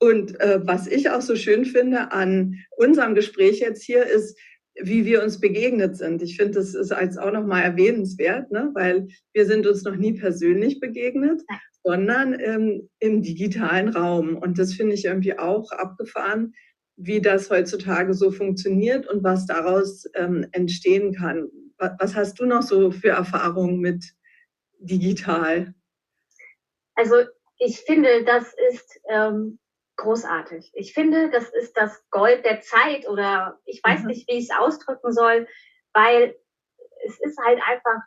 Und 0.00 0.40
äh, 0.40 0.60
was 0.64 0.88
ich 0.88 1.10
auch 1.10 1.20
so 1.20 1.36
schön 1.36 1.64
finde 1.64 2.10
an 2.10 2.56
unserem 2.76 3.14
Gespräch 3.14 3.60
jetzt 3.60 3.82
hier 3.82 4.04
ist, 4.04 4.36
wie 4.80 5.04
wir 5.04 5.22
uns 5.22 5.38
begegnet 5.38 5.96
sind. 5.96 6.22
Ich 6.22 6.36
finde, 6.36 6.52
das 6.54 6.74
ist 6.74 6.92
als 6.92 7.18
auch 7.18 7.30
nochmal 7.30 7.62
erwähnenswert, 7.62 8.50
ne? 8.50 8.70
weil 8.74 9.06
wir 9.32 9.46
sind 9.46 9.66
uns 9.66 9.84
noch 9.84 9.96
nie 9.96 10.14
persönlich 10.14 10.80
begegnet, 10.80 11.42
sondern 11.84 12.38
ähm, 12.40 12.88
im 12.98 13.22
digitalen 13.22 13.88
Raum. 13.90 14.36
Und 14.36 14.58
das 14.58 14.72
finde 14.72 14.94
ich 14.94 15.04
irgendwie 15.04 15.38
auch 15.38 15.70
abgefahren, 15.72 16.54
wie 16.96 17.20
das 17.20 17.50
heutzutage 17.50 18.14
so 18.14 18.30
funktioniert 18.30 19.06
und 19.06 19.22
was 19.22 19.46
daraus 19.46 20.04
ähm, 20.14 20.46
entstehen 20.52 21.14
kann. 21.14 21.48
Was 21.98 22.14
hast 22.14 22.38
du 22.38 22.46
noch 22.46 22.62
so 22.62 22.90
für 22.92 23.10
Erfahrungen 23.10 23.80
mit 23.80 24.04
digital? 24.78 25.74
Also 26.94 27.16
ich 27.58 27.80
finde, 27.80 28.24
das 28.24 28.54
ist 28.70 29.00
ähm, 29.08 29.58
großartig. 29.96 30.70
Ich 30.74 30.94
finde, 30.94 31.30
das 31.30 31.48
ist 31.50 31.76
das 31.76 32.04
Gold 32.10 32.44
der 32.44 32.60
Zeit 32.60 33.08
oder 33.08 33.58
ich 33.64 33.80
weiß 33.82 34.02
mhm. 34.02 34.08
nicht, 34.08 34.28
wie 34.28 34.38
ich 34.38 34.50
es 34.50 34.56
ausdrücken 34.56 35.12
soll, 35.12 35.48
weil 35.92 36.36
es 37.04 37.18
ist 37.20 37.38
halt 37.38 37.60
einfach 37.66 38.02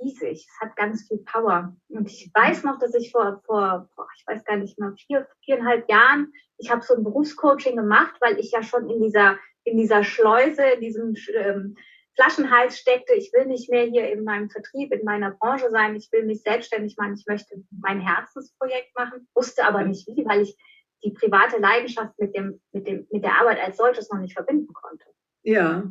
riesig. 0.00 0.46
Es 0.48 0.60
hat 0.60 0.76
ganz 0.76 1.06
viel 1.06 1.18
Power. 1.18 1.76
Und 1.88 2.06
ich 2.06 2.30
weiß 2.34 2.64
noch, 2.64 2.78
dass 2.78 2.94
ich 2.94 3.10
vor, 3.10 3.42
vor, 3.44 3.88
vor 3.94 4.08
ich 4.16 4.26
weiß 4.26 4.44
gar 4.44 4.56
nicht 4.56 4.78
mehr, 4.78 4.94
vier, 5.06 5.28
viereinhalb 5.44 5.88
Jahren, 5.90 6.32
ich 6.56 6.70
habe 6.70 6.82
so 6.82 6.94
ein 6.94 7.04
Berufscoaching 7.04 7.76
gemacht, 7.76 8.14
weil 8.20 8.38
ich 8.38 8.52
ja 8.52 8.62
schon 8.62 8.88
in 8.88 9.02
dieser, 9.02 9.38
in 9.64 9.76
dieser 9.76 10.04
Schleuse, 10.04 10.62
in 10.62 10.80
diesem 10.80 11.14
ähm, 11.34 11.76
Flaschenhals 12.14 12.78
steckte. 12.78 13.14
Ich 13.14 13.32
will 13.32 13.46
nicht 13.46 13.70
mehr 13.70 13.84
hier 13.84 14.10
in 14.12 14.24
meinem 14.24 14.50
Vertrieb, 14.50 14.92
in 14.92 15.04
meiner 15.04 15.30
Branche 15.30 15.70
sein. 15.70 15.96
Ich 15.96 16.10
will 16.12 16.24
mich 16.24 16.42
selbstständig 16.42 16.96
machen. 16.96 17.14
Ich 17.14 17.26
möchte 17.26 17.62
mein 17.70 18.00
Herzensprojekt 18.00 18.96
machen, 18.96 19.28
wusste 19.34 19.64
aber 19.64 19.84
nicht 19.84 20.06
wie, 20.08 20.24
weil 20.24 20.42
ich 20.42 20.56
die 21.04 21.12
private 21.12 21.58
Leidenschaft 21.58 22.18
mit 22.18 22.34
dem, 22.36 22.60
mit 22.72 22.86
dem, 22.86 23.06
mit 23.10 23.24
der 23.24 23.40
Arbeit 23.40 23.58
als 23.60 23.76
solches 23.76 24.10
noch 24.10 24.20
nicht 24.20 24.34
verbinden 24.34 24.72
konnte. 24.72 25.04
Ja. 25.42 25.90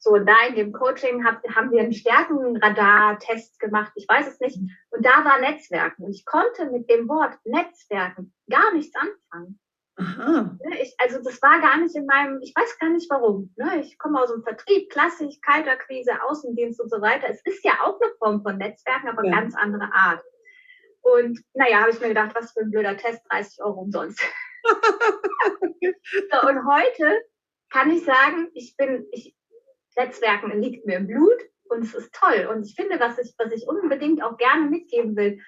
So, 0.00 0.10
und 0.10 0.26
da 0.26 0.46
in 0.48 0.54
dem 0.54 0.72
Coaching 0.72 1.24
hab, 1.24 1.42
haben 1.54 1.72
wir 1.72 1.80
einen 1.80 1.92
Stärkenradar-Test 1.92 3.58
gemacht, 3.58 3.92
ich 3.96 4.06
weiß 4.08 4.28
es 4.28 4.40
nicht. 4.40 4.58
Und 4.90 5.04
da 5.04 5.24
war 5.24 5.40
Netzwerken. 5.40 6.04
Und 6.04 6.12
ich 6.12 6.24
konnte 6.24 6.70
mit 6.70 6.88
dem 6.88 7.08
Wort 7.08 7.36
Netzwerken 7.44 8.32
gar 8.48 8.72
nichts 8.74 8.94
anfangen. 8.94 9.58
Aha. 9.98 10.56
Ne, 10.62 10.80
ich, 10.80 10.94
also 10.98 11.20
das 11.22 11.42
war 11.42 11.60
gar 11.60 11.76
nicht 11.78 11.96
in 11.96 12.06
meinem, 12.06 12.40
ich 12.40 12.54
weiß 12.54 12.78
gar 12.78 12.90
nicht 12.90 13.10
warum. 13.10 13.52
Ne? 13.56 13.80
Ich 13.80 13.98
komme 13.98 14.20
aus 14.20 14.30
dem 14.32 14.44
Vertrieb, 14.44 14.90
klassisch, 14.90 15.40
Kalterquise, 15.40 16.22
Außendienst 16.22 16.80
und 16.80 16.88
so 16.88 17.00
weiter. 17.00 17.28
Es 17.28 17.40
ist 17.44 17.64
ja 17.64 17.72
auch 17.82 18.00
eine 18.00 18.12
Form 18.18 18.42
von 18.42 18.58
Netzwerken, 18.58 19.08
aber 19.08 19.24
ja. 19.24 19.32
ganz 19.32 19.56
andere 19.56 19.92
Art. 19.92 20.22
Und 21.00 21.40
naja, 21.54 21.80
habe 21.80 21.90
ich 21.90 22.00
mir 22.00 22.08
gedacht, 22.08 22.34
was 22.34 22.52
für 22.52 22.60
ein 22.60 22.70
blöder 22.70 22.96
Test, 22.96 23.22
30 23.30 23.60
Euro 23.62 23.80
umsonst. 23.80 24.20
so, 24.64 26.48
und 26.48 26.66
heute 26.66 27.22
kann 27.70 27.90
ich 27.90 28.04
sagen, 28.04 28.50
ich 28.54 28.76
bin, 28.76 29.06
ich, 29.10 29.34
Netzwerken 29.96 30.60
liegt 30.60 30.86
mir 30.86 30.98
im 30.98 31.08
Blut 31.08 31.42
und 31.64 31.82
es 31.82 31.94
ist 31.94 32.14
toll. 32.14 32.48
Und 32.52 32.64
ich 32.64 32.76
finde, 32.76 33.00
was 33.00 33.18
ich, 33.18 33.34
was 33.36 33.52
ich 33.52 33.66
unbedingt 33.66 34.22
auch 34.22 34.36
gerne 34.36 34.70
mitgeben 34.70 35.16
will, 35.16 35.40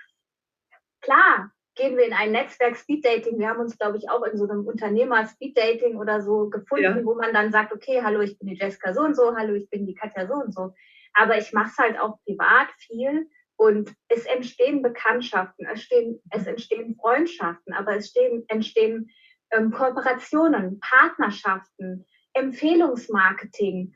klar, 1.00 1.52
gehen 1.80 1.96
wir 1.96 2.06
in 2.06 2.12
ein 2.12 2.32
Netzwerk 2.32 2.76
Speed 2.76 3.04
Dating. 3.04 3.38
Wir 3.38 3.48
haben 3.48 3.60
uns, 3.60 3.78
glaube 3.78 3.96
ich, 3.96 4.10
auch 4.10 4.22
in 4.24 4.36
so 4.36 4.46
einem 4.46 4.66
Unternehmer 4.66 5.26
Speed 5.26 5.56
Dating 5.56 5.96
oder 5.96 6.20
so 6.20 6.50
gefunden, 6.50 6.84
ja. 6.84 7.04
wo 7.04 7.14
man 7.14 7.32
dann 7.32 7.50
sagt, 7.50 7.72
okay, 7.72 8.02
hallo, 8.02 8.20
ich 8.20 8.38
bin 8.38 8.48
die 8.48 8.56
Jessica 8.56 8.92
so 8.92 9.00
und 9.00 9.16
so, 9.16 9.34
hallo, 9.34 9.54
ich 9.54 9.68
bin 9.70 9.86
die 9.86 9.94
Katja 9.94 10.26
so 10.26 10.34
und 10.34 10.52
so. 10.52 10.74
Aber 11.14 11.38
ich 11.38 11.52
mache 11.52 11.70
es 11.70 11.78
halt 11.78 11.98
auch 11.98 12.18
privat 12.24 12.68
viel 12.78 13.28
und 13.56 13.94
es 14.08 14.26
entstehen 14.26 14.82
Bekanntschaften, 14.82 15.66
es, 15.72 15.82
stehen, 15.82 16.20
es 16.30 16.46
entstehen 16.46 16.96
Freundschaften, 17.00 17.72
aber 17.72 17.96
es 17.96 18.08
stehen, 18.08 18.44
entstehen 18.48 19.10
ähm, 19.50 19.70
Kooperationen, 19.70 20.80
Partnerschaften, 20.80 22.04
Empfehlungsmarketing. 22.34 23.94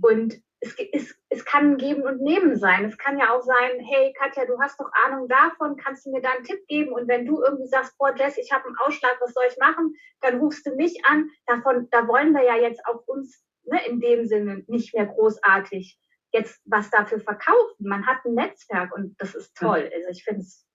Und 0.00 0.40
es, 0.64 0.74
es, 0.92 1.14
es 1.28 1.44
kann 1.44 1.76
Geben 1.76 2.02
und 2.02 2.22
Nehmen 2.22 2.56
sein. 2.56 2.84
Es 2.84 2.96
kann 2.96 3.18
ja 3.18 3.34
auch 3.34 3.42
sein, 3.42 3.80
hey 3.80 4.14
Katja, 4.18 4.46
du 4.46 4.58
hast 4.60 4.80
doch 4.80 4.90
Ahnung 5.04 5.28
davon, 5.28 5.76
kannst 5.76 6.06
du 6.06 6.10
mir 6.10 6.22
da 6.22 6.30
einen 6.30 6.44
Tipp 6.44 6.66
geben? 6.68 6.92
Und 6.92 7.06
wenn 7.08 7.26
du 7.26 7.42
irgendwie 7.42 7.66
sagst, 7.66 7.96
boah 7.98 8.14
Jess, 8.16 8.38
ich 8.38 8.50
habe 8.52 8.66
einen 8.66 8.76
Ausschlag, 8.78 9.16
was 9.20 9.34
soll 9.34 9.44
ich 9.48 9.58
machen? 9.58 9.94
Dann 10.20 10.38
rufst 10.38 10.66
du 10.66 10.74
mich 10.74 11.04
an. 11.04 11.28
Davon, 11.46 11.88
da 11.90 12.08
wollen 12.08 12.32
wir 12.32 12.44
ja 12.44 12.56
jetzt 12.56 12.80
auch 12.86 13.02
uns 13.06 13.44
ne, 13.64 13.78
in 13.86 14.00
dem 14.00 14.26
Sinne 14.26 14.64
nicht 14.66 14.94
mehr 14.94 15.06
großartig 15.06 15.98
jetzt 16.32 16.60
was 16.64 16.90
dafür 16.90 17.20
verkaufen. 17.20 17.86
Man 17.86 18.06
hat 18.06 18.24
ein 18.24 18.34
Netzwerk 18.34 18.94
und 18.94 19.14
das 19.18 19.34
ist 19.34 19.56
toll. 19.56 19.90
Also 19.94 20.08
ich 20.10 20.24
finde 20.24 20.40
es 20.40 20.66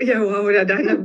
ja, 0.00 0.20
wow, 0.22 0.50
ja, 0.50 0.64
deine, 0.64 1.04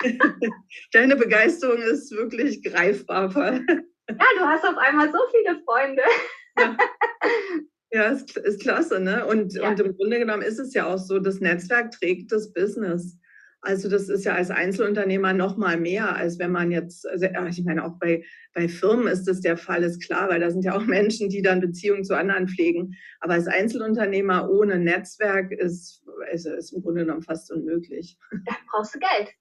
deine 0.92 1.16
Begeisterung 1.16 1.78
ist 1.78 2.12
wirklich 2.12 2.62
greifbar. 2.62 3.34
Ja, 3.34 4.26
du 4.38 4.46
hast 4.46 4.64
auf 4.64 4.76
einmal 4.78 5.10
so 5.10 5.18
viele 5.32 5.60
Freunde. 5.64 6.02
Ja, 6.56 6.76
ja 7.90 8.04
ist, 8.10 8.36
ist 8.36 8.60
klasse, 8.60 9.00
ne? 9.00 9.26
Und, 9.26 9.54
ja. 9.54 9.68
und 9.68 9.80
im 9.80 9.96
Grunde 9.96 10.18
genommen 10.18 10.42
ist 10.42 10.58
es 10.58 10.74
ja 10.74 10.86
auch 10.86 10.98
so, 10.98 11.18
das 11.18 11.40
Netzwerk 11.40 11.90
trägt 11.92 12.32
das 12.32 12.52
Business. 12.52 13.18
Also 13.60 13.88
das 13.88 14.08
ist 14.08 14.24
ja 14.24 14.34
als 14.34 14.50
Einzelunternehmer 14.50 15.32
noch 15.32 15.56
mal 15.56 15.78
mehr, 15.78 16.14
als 16.14 16.38
wenn 16.38 16.52
man 16.52 16.70
jetzt, 16.70 17.08
also 17.08 17.26
ich 17.48 17.64
meine, 17.64 17.84
auch 17.84 17.98
bei, 17.98 18.24
bei 18.54 18.68
Firmen 18.68 19.08
ist 19.08 19.24
das 19.24 19.40
der 19.40 19.56
Fall, 19.56 19.82
ist 19.82 20.04
klar, 20.04 20.28
weil 20.28 20.38
da 20.38 20.50
sind 20.50 20.64
ja 20.64 20.76
auch 20.76 20.84
Menschen, 20.86 21.28
die 21.28 21.42
dann 21.42 21.60
Beziehungen 21.60 22.04
zu 22.04 22.16
anderen 22.16 22.46
pflegen. 22.46 22.94
Aber 23.20 23.34
als 23.34 23.48
Einzelunternehmer 23.48 24.48
ohne 24.48 24.78
Netzwerk 24.78 25.50
ist, 25.50 26.04
also 26.30 26.52
ist 26.52 26.72
im 26.72 26.82
Grunde 26.82 27.04
genommen 27.04 27.22
fast 27.22 27.50
unmöglich. 27.50 28.16
Da 28.46 28.54
brauchst 28.70 28.94
du 28.94 29.00
Geld. 29.00 29.34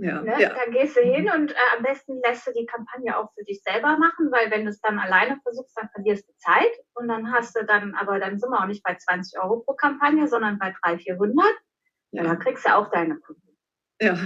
Ja, 0.00 0.22
ne? 0.22 0.40
ja. 0.40 0.54
Dann 0.54 0.72
gehst 0.72 0.96
du 0.96 1.00
hin 1.00 1.28
und 1.34 1.50
äh, 1.50 1.76
am 1.76 1.82
besten 1.82 2.20
lässt 2.24 2.46
du 2.46 2.52
die 2.52 2.66
Kampagne 2.66 3.16
auch 3.16 3.32
für 3.34 3.44
dich 3.44 3.62
selber 3.62 3.98
machen, 3.98 4.30
weil 4.30 4.50
wenn 4.50 4.64
du 4.64 4.70
es 4.70 4.80
dann 4.80 4.98
alleine 4.98 5.40
versuchst, 5.42 5.76
dann 5.76 5.88
verlierst 5.92 6.28
du 6.28 6.32
Zeit 6.38 6.70
und 6.94 7.08
dann 7.08 7.32
hast 7.32 7.56
du 7.56 7.64
dann, 7.64 7.94
aber 7.94 8.20
dann 8.20 8.38
sind 8.38 8.50
wir 8.50 8.62
auch 8.62 8.66
nicht 8.66 8.84
bei 8.84 8.94
20 8.94 9.40
Euro 9.42 9.60
pro 9.60 9.74
Kampagne, 9.74 10.28
sondern 10.28 10.58
bei 10.58 10.72
300, 10.82 11.02
400. 11.02 11.46
Ja. 12.12 12.22
ja, 12.22 12.28
dann 12.28 12.38
kriegst 12.38 12.64
du 12.64 12.74
auch 12.74 12.90
deine 12.90 13.16
Kunden. 13.16 13.42
Ja. 14.00 14.16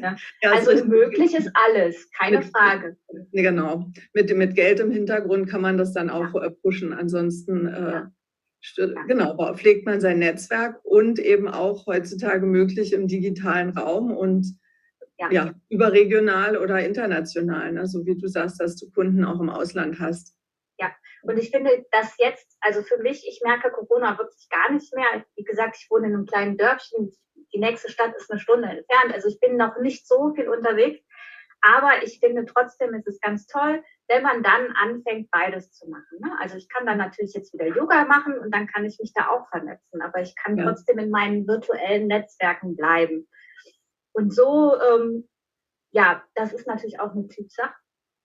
ja. 0.00 0.16
also 0.52 0.70
ist 0.70 0.86
möglich 0.86 1.34
ist 1.34 1.50
alles, 1.54 2.08
keine 2.12 2.38
mit, 2.38 2.46
Frage. 2.46 2.96
Genau. 3.32 3.90
Mit, 4.12 4.34
mit 4.36 4.54
Geld 4.54 4.78
im 4.78 4.92
Hintergrund 4.92 5.48
kann 5.48 5.60
man 5.60 5.76
das 5.76 5.92
dann 5.92 6.08
auch 6.08 6.32
ja. 6.34 6.44
Äh, 6.44 6.50
pushen. 6.50 6.92
Ansonsten 6.92 7.66
äh, 7.66 8.02
genau, 9.08 9.54
pflegt 9.54 9.86
man 9.86 10.00
sein 10.00 10.20
Netzwerk 10.20 10.80
und 10.84 11.18
eben 11.18 11.48
auch 11.48 11.86
heutzutage 11.86 12.46
möglich 12.46 12.92
im 12.92 13.08
digitalen 13.08 13.70
Raum 13.70 14.16
und 14.16 14.56
ja. 15.18 15.30
ja, 15.30 15.54
überregional 15.68 16.56
oder 16.56 16.84
international, 16.84 17.72
ne? 17.72 17.86
so 17.86 18.04
wie 18.04 18.16
du 18.16 18.26
sagst, 18.26 18.60
dass 18.60 18.76
du 18.76 18.90
Kunden 18.90 19.24
auch 19.24 19.40
im 19.40 19.50
Ausland 19.50 20.00
hast. 20.00 20.36
Ja, 20.78 20.92
und 21.22 21.38
ich 21.38 21.50
finde, 21.50 21.86
dass 21.92 22.16
jetzt, 22.18 22.56
also 22.60 22.82
für 22.82 22.98
mich, 22.98 23.26
ich 23.28 23.40
merke 23.44 23.70
Corona 23.70 24.18
wirklich 24.18 24.48
gar 24.50 24.72
nicht 24.72 24.92
mehr. 24.94 25.24
Wie 25.36 25.44
gesagt, 25.44 25.76
ich 25.78 25.88
wohne 25.90 26.08
in 26.08 26.14
einem 26.14 26.26
kleinen 26.26 26.56
Dörfchen, 26.56 27.12
die 27.54 27.60
nächste 27.60 27.90
Stadt 27.90 28.14
ist 28.16 28.30
eine 28.30 28.40
Stunde 28.40 28.68
entfernt, 28.68 29.14
also 29.14 29.28
ich 29.28 29.38
bin 29.38 29.56
noch 29.56 29.78
nicht 29.78 30.08
so 30.08 30.34
viel 30.34 30.48
unterwegs. 30.48 31.00
Aber 31.66 32.02
ich 32.02 32.20
finde 32.20 32.44
trotzdem 32.44 32.92
ist 32.92 33.08
es 33.08 33.20
ganz 33.20 33.46
toll, 33.46 33.82
wenn 34.08 34.22
man 34.22 34.42
dann 34.42 34.72
anfängt, 34.72 35.30
beides 35.30 35.72
zu 35.72 35.88
machen. 35.88 36.18
Ne? 36.20 36.30
Also 36.38 36.58
ich 36.58 36.68
kann 36.68 36.84
dann 36.84 36.98
natürlich 36.98 37.32
jetzt 37.32 37.54
wieder 37.54 37.66
Yoga 37.66 38.04
machen 38.04 38.38
und 38.38 38.54
dann 38.54 38.66
kann 38.66 38.84
ich 38.84 38.98
mich 39.00 39.14
da 39.14 39.28
auch 39.28 39.48
vernetzen, 39.48 40.02
aber 40.02 40.20
ich 40.20 40.36
kann 40.36 40.58
ja. 40.58 40.64
trotzdem 40.64 40.98
in 40.98 41.08
meinen 41.08 41.48
virtuellen 41.48 42.06
Netzwerken 42.06 42.76
bleiben. 42.76 43.26
Und 44.14 44.34
so, 44.34 44.74
ähm, 44.80 45.28
ja, 45.90 46.22
das 46.34 46.52
ist 46.52 46.66
natürlich 46.66 46.98
auch 47.00 47.12
eine 47.12 47.28
Typsache. 47.28 47.74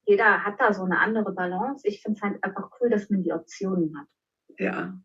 Jeder 0.06 0.44
hat 0.44 0.60
da 0.60 0.74
so 0.74 0.84
eine 0.84 1.00
andere 1.00 1.34
Balance. 1.34 1.86
Ich 1.86 2.02
finde 2.02 2.18
es 2.18 2.24
halt 2.24 2.44
einfach 2.44 2.72
cool, 2.80 2.90
dass 2.90 3.10
man 3.10 3.24
die 3.24 3.34
Optionen 3.34 3.94
hat. 3.98 4.08
Ja, 4.58 5.00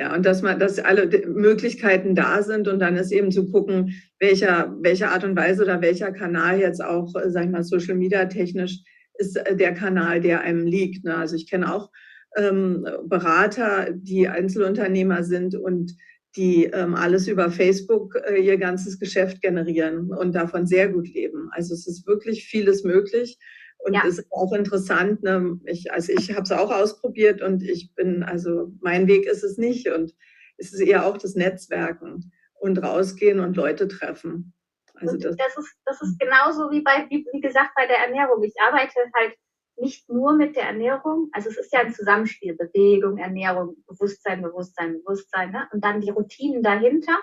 ja, 0.00 0.14
und 0.14 0.24
dass 0.24 0.40
man, 0.40 0.58
dass 0.58 0.78
alle 0.78 1.08
Möglichkeiten 1.26 2.14
da 2.14 2.42
sind 2.42 2.68
und 2.68 2.78
dann 2.78 2.96
ist 2.96 3.12
eben 3.12 3.30
zu 3.30 3.50
gucken, 3.50 4.00
welcher, 4.18 4.74
welche 4.80 5.10
Art 5.10 5.24
und 5.24 5.36
Weise 5.36 5.62
oder 5.62 5.82
welcher 5.82 6.10
Kanal 6.12 6.58
jetzt 6.58 6.82
auch, 6.82 7.12
sag 7.26 7.44
ich 7.44 7.50
mal, 7.50 7.64
Social 7.64 7.96
Media 7.96 8.24
technisch 8.24 8.78
ist 9.14 9.36
äh, 9.36 9.56
der 9.56 9.74
Kanal, 9.74 10.20
der 10.20 10.40
einem 10.40 10.66
liegt. 10.66 11.04
Ne? 11.04 11.14
Also 11.14 11.36
ich 11.36 11.50
kenne 11.50 11.74
auch 11.74 11.90
ähm, 12.36 12.86
Berater, 13.04 13.88
die 13.92 14.28
Einzelunternehmer 14.28 15.22
sind 15.22 15.54
und 15.54 15.94
die 16.36 16.66
ähm, 16.66 16.94
alles 16.94 17.26
über 17.26 17.50
Facebook 17.50 18.14
äh, 18.26 18.40
ihr 18.40 18.56
ganzes 18.56 18.98
Geschäft 18.98 19.42
generieren 19.42 20.12
und 20.12 20.32
davon 20.34 20.66
sehr 20.66 20.88
gut 20.88 21.08
leben. 21.08 21.48
Also 21.52 21.74
es 21.74 21.86
ist 21.86 22.06
wirklich 22.06 22.44
vieles 22.44 22.84
möglich. 22.84 23.38
Und 23.82 23.94
ja. 23.94 24.04
ist 24.04 24.26
auch 24.30 24.52
interessant, 24.52 25.22
ne? 25.22 25.58
ich, 25.64 25.90
also 25.90 26.12
ich 26.12 26.32
habe 26.32 26.42
es 26.42 26.52
auch 26.52 26.70
ausprobiert 26.70 27.40
und 27.40 27.62
ich 27.62 27.94
bin, 27.94 28.22
also 28.22 28.70
mein 28.82 29.06
Weg 29.06 29.24
ist 29.24 29.42
es 29.42 29.56
nicht 29.56 29.88
und 29.88 30.14
es 30.58 30.74
ist 30.74 30.80
eher 30.80 31.06
auch 31.06 31.16
das 31.16 31.34
Netzwerken 31.34 32.30
und 32.60 32.76
rausgehen 32.82 33.40
und 33.40 33.56
Leute 33.56 33.88
treffen. 33.88 34.52
Also 34.96 35.16
das, 35.16 35.34
das, 35.34 35.56
ist, 35.56 35.74
das 35.86 36.02
ist 36.02 36.18
genauso 36.18 36.70
wie 36.70 36.82
bei, 36.82 37.06
wie, 37.08 37.26
wie 37.32 37.40
gesagt, 37.40 37.70
bei 37.74 37.86
der 37.86 37.96
Ernährung. 38.00 38.42
Ich 38.42 38.52
arbeite 38.60 38.92
halt 39.14 39.34
nicht 39.80 40.08
nur 40.08 40.34
mit 40.34 40.56
der 40.56 40.64
Ernährung, 40.64 41.28
also 41.32 41.48
es 41.48 41.58
ist 41.58 41.72
ja 41.72 41.80
ein 41.80 41.94
Zusammenspiel, 41.94 42.54
Bewegung, 42.54 43.18
Ernährung, 43.18 43.76
Bewusstsein, 43.86 44.42
Bewusstsein, 44.42 44.98
Bewusstsein, 45.02 45.50
ne? 45.50 45.68
und 45.72 45.84
dann 45.84 46.00
die 46.00 46.10
Routinen 46.10 46.62
dahinter. 46.62 47.18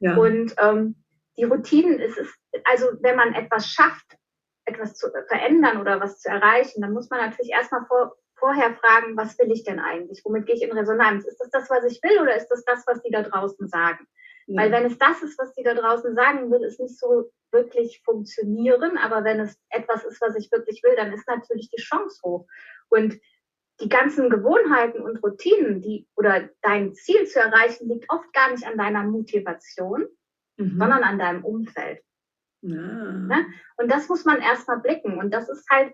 Ja. 0.00 0.16
Und 0.16 0.54
ähm, 0.58 0.96
die 1.36 1.44
Routinen 1.44 2.00
ist 2.00 2.18
es, 2.18 2.28
also 2.64 2.86
wenn 3.00 3.16
man 3.16 3.34
etwas 3.34 3.66
schafft, 3.66 4.16
etwas 4.64 4.94
zu 4.94 5.08
verändern 5.28 5.80
oder 5.80 6.00
was 6.00 6.20
zu 6.20 6.28
erreichen, 6.28 6.82
dann 6.82 6.92
muss 6.92 7.10
man 7.10 7.20
natürlich 7.20 7.52
erstmal 7.52 7.86
vor, 7.86 8.16
vorher 8.36 8.74
fragen, 8.74 9.16
was 9.16 9.38
will 9.38 9.50
ich 9.50 9.64
denn 9.64 9.80
eigentlich? 9.80 10.22
Womit 10.24 10.46
gehe 10.46 10.54
ich 10.54 10.62
in 10.62 10.72
Resonanz? 10.72 11.24
Ist 11.24 11.38
das 11.38 11.50
das, 11.50 11.70
was 11.70 11.84
ich 11.84 12.00
will 12.02 12.20
oder 12.20 12.36
ist 12.36 12.48
das 12.48 12.64
das, 12.64 12.86
was 12.86 13.02
die 13.02 13.10
da 13.10 13.22
draußen 13.22 13.68
sagen? 13.68 14.06
Ja. 14.48 14.62
Weil 14.62 14.72
wenn 14.72 14.86
es 14.86 14.98
das 14.98 15.22
ist, 15.22 15.38
was 15.38 15.52
die 15.54 15.62
da 15.62 15.74
draußen 15.74 16.14
sagen, 16.14 16.50
wird 16.50 16.62
es 16.64 16.78
nicht 16.78 16.98
so 16.98 17.30
wirklich 17.52 18.00
funktionieren. 18.04 18.96
Aber 18.96 19.22
wenn 19.22 19.40
es 19.40 19.58
etwas 19.68 20.04
ist, 20.04 20.20
was 20.20 20.36
ich 20.36 20.50
wirklich 20.50 20.82
will, 20.82 20.96
dann 20.96 21.12
ist 21.12 21.28
natürlich 21.28 21.70
die 21.70 21.82
Chance 21.82 22.20
hoch. 22.24 22.46
Und 22.88 23.18
die 23.80 23.88
ganzen 23.88 24.30
Gewohnheiten 24.30 25.02
und 25.02 25.22
Routinen, 25.22 25.82
die 25.82 26.08
oder 26.16 26.48
dein 26.62 26.94
Ziel 26.94 27.26
zu 27.26 27.38
erreichen, 27.38 27.88
liegt 27.88 28.10
oft 28.10 28.32
gar 28.32 28.50
nicht 28.50 28.66
an 28.66 28.78
deiner 28.78 29.04
Motivation, 29.04 30.06
mhm. 30.56 30.78
sondern 30.78 31.04
an 31.04 31.18
deinem 31.18 31.44
Umfeld. 31.44 32.02
Ja. 32.62 32.74
Ne? 32.74 33.46
Und 33.76 33.90
das 33.90 34.08
muss 34.08 34.24
man 34.24 34.40
erstmal 34.40 34.80
blicken. 34.80 35.18
Und 35.18 35.32
das 35.32 35.48
ist 35.48 35.68
halt 35.70 35.92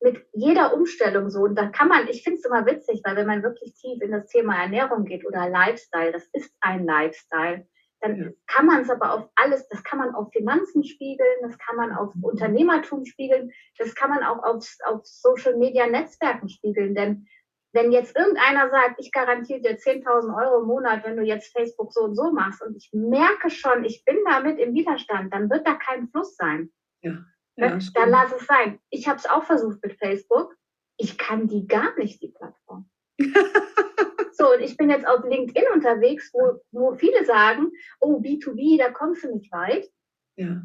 mit 0.00 0.24
jeder 0.32 0.74
Umstellung 0.74 1.30
so. 1.30 1.40
Und 1.40 1.56
da 1.56 1.66
kann 1.66 1.88
man, 1.88 2.08
ich 2.08 2.22
finde 2.22 2.38
es 2.38 2.44
immer 2.44 2.66
witzig, 2.66 3.00
weil 3.04 3.16
wenn 3.16 3.26
man 3.26 3.42
wirklich 3.42 3.74
tief 3.74 4.00
in 4.00 4.12
das 4.12 4.28
Thema 4.28 4.60
Ernährung 4.60 5.04
geht 5.04 5.26
oder 5.26 5.48
Lifestyle, 5.48 6.12
das 6.12 6.28
ist 6.32 6.54
ein 6.60 6.84
Lifestyle, 6.84 7.66
dann 8.00 8.16
ja. 8.16 8.28
kann 8.46 8.66
man 8.66 8.82
es 8.82 8.90
aber 8.90 9.12
auf 9.12 9.28
alles, 9.34 9.66
das 9.68 9.82
kann 9.82 9.98
man 9.98 10.14
auf 10.14 10.30
Finanzen 10.32 10.84
spiegeln, 10.84 11.36
das 11.42 11.58
kann 11.58 11.76
man 11.76 11.92
auf 11.92 12.12
Unternehmertum 12.20 13.04
spiegeln, 13.04 13.50
das 13.76 13.94
kann 13.94 14.10
man 14.10 14.22
auch 14.22 14.42
auf, 14.44 14.64
auf 14.86 15.04
Social 15.04 15.56
Media 15.56 15.86
Netzwerken 15.86 16.48
spiegeln. 16.48 16.94
Denn 16.94 17.26
wenn 17.72 17.90
jetzt 17.92 18.16
irgendeiner 18.16 18.70
sagt, 18.70 18.96
ich 18.98 19.12
garantiere 19.12 19.60
dir 19.60 19.76
10.000 19.76 20.34
Euro 20.36 20.62
im 20.62 20.68
Monat, 20.68 21.04
wenn 21.04 21.16
du 21.16 21.22
jetzt 21.22 21.52
Facebook 21.56 21.92
so 21.92 22.02
und 22.02 22.14
so 22.14 22.32
machst 22.32 22.62
und 22.62 22.76
ich 22.76 22.90
merke 22.92 23.50
schon, 23.50 23.84
ich 23.84 24.04
bin 24.04 24.16
damit 24.30 24.58
im 24.58 24.74
Widerstand, 24.74 25.34
dann 25.34 25.50
wird 25.50 25.66
da 25.66 25.74
kein 25.74 26.08
Fluss 26.08 26.36
sein. 26.36 26.70
Ja. 27.02 27.18
Ja 27.58 27.76
ne? 27.76 27.84
dann 27.94 28.10
lass 28.10 28.32
es 28.32 28.46
sein. 28.46 28.78
Ich 28.90 29.08
habe 29.08 29.18
es 29.18 29.26
auch 29.26 29.44
versucht 29.44 29.82
mit 29.82 29.98
Facebook. 29.98 30.56
Ich 30.96 31.18
kann 31.18 31.48
die 31.48 31.66
gar 31.66 31.96
nicht, 31.96 32.22
die 32.22 32.28
Plattform. 32.28 32.88
so, 34.32 34.52
und 34.52 34.60
ich 34.60 34.76
bin 34.76 34.90
jetzt 34.90 35.06
auf 35.06 35.24
LinkedIn 35.24 35.64
unterwegs, 35.74 36.30
wo, 36.32 36.60
wo 36.70 36.94
viele 36.94 37.24
sagen, 37.24 37.70
oh, 38.00 38.20
B2B, 38.20 38.78
da 38.78 38.90
kommst 38.90 39.24
du 39.24 39.34
nicht 39.34 39.52
weit. 39.52 39.88
Ja. 40.36 40.62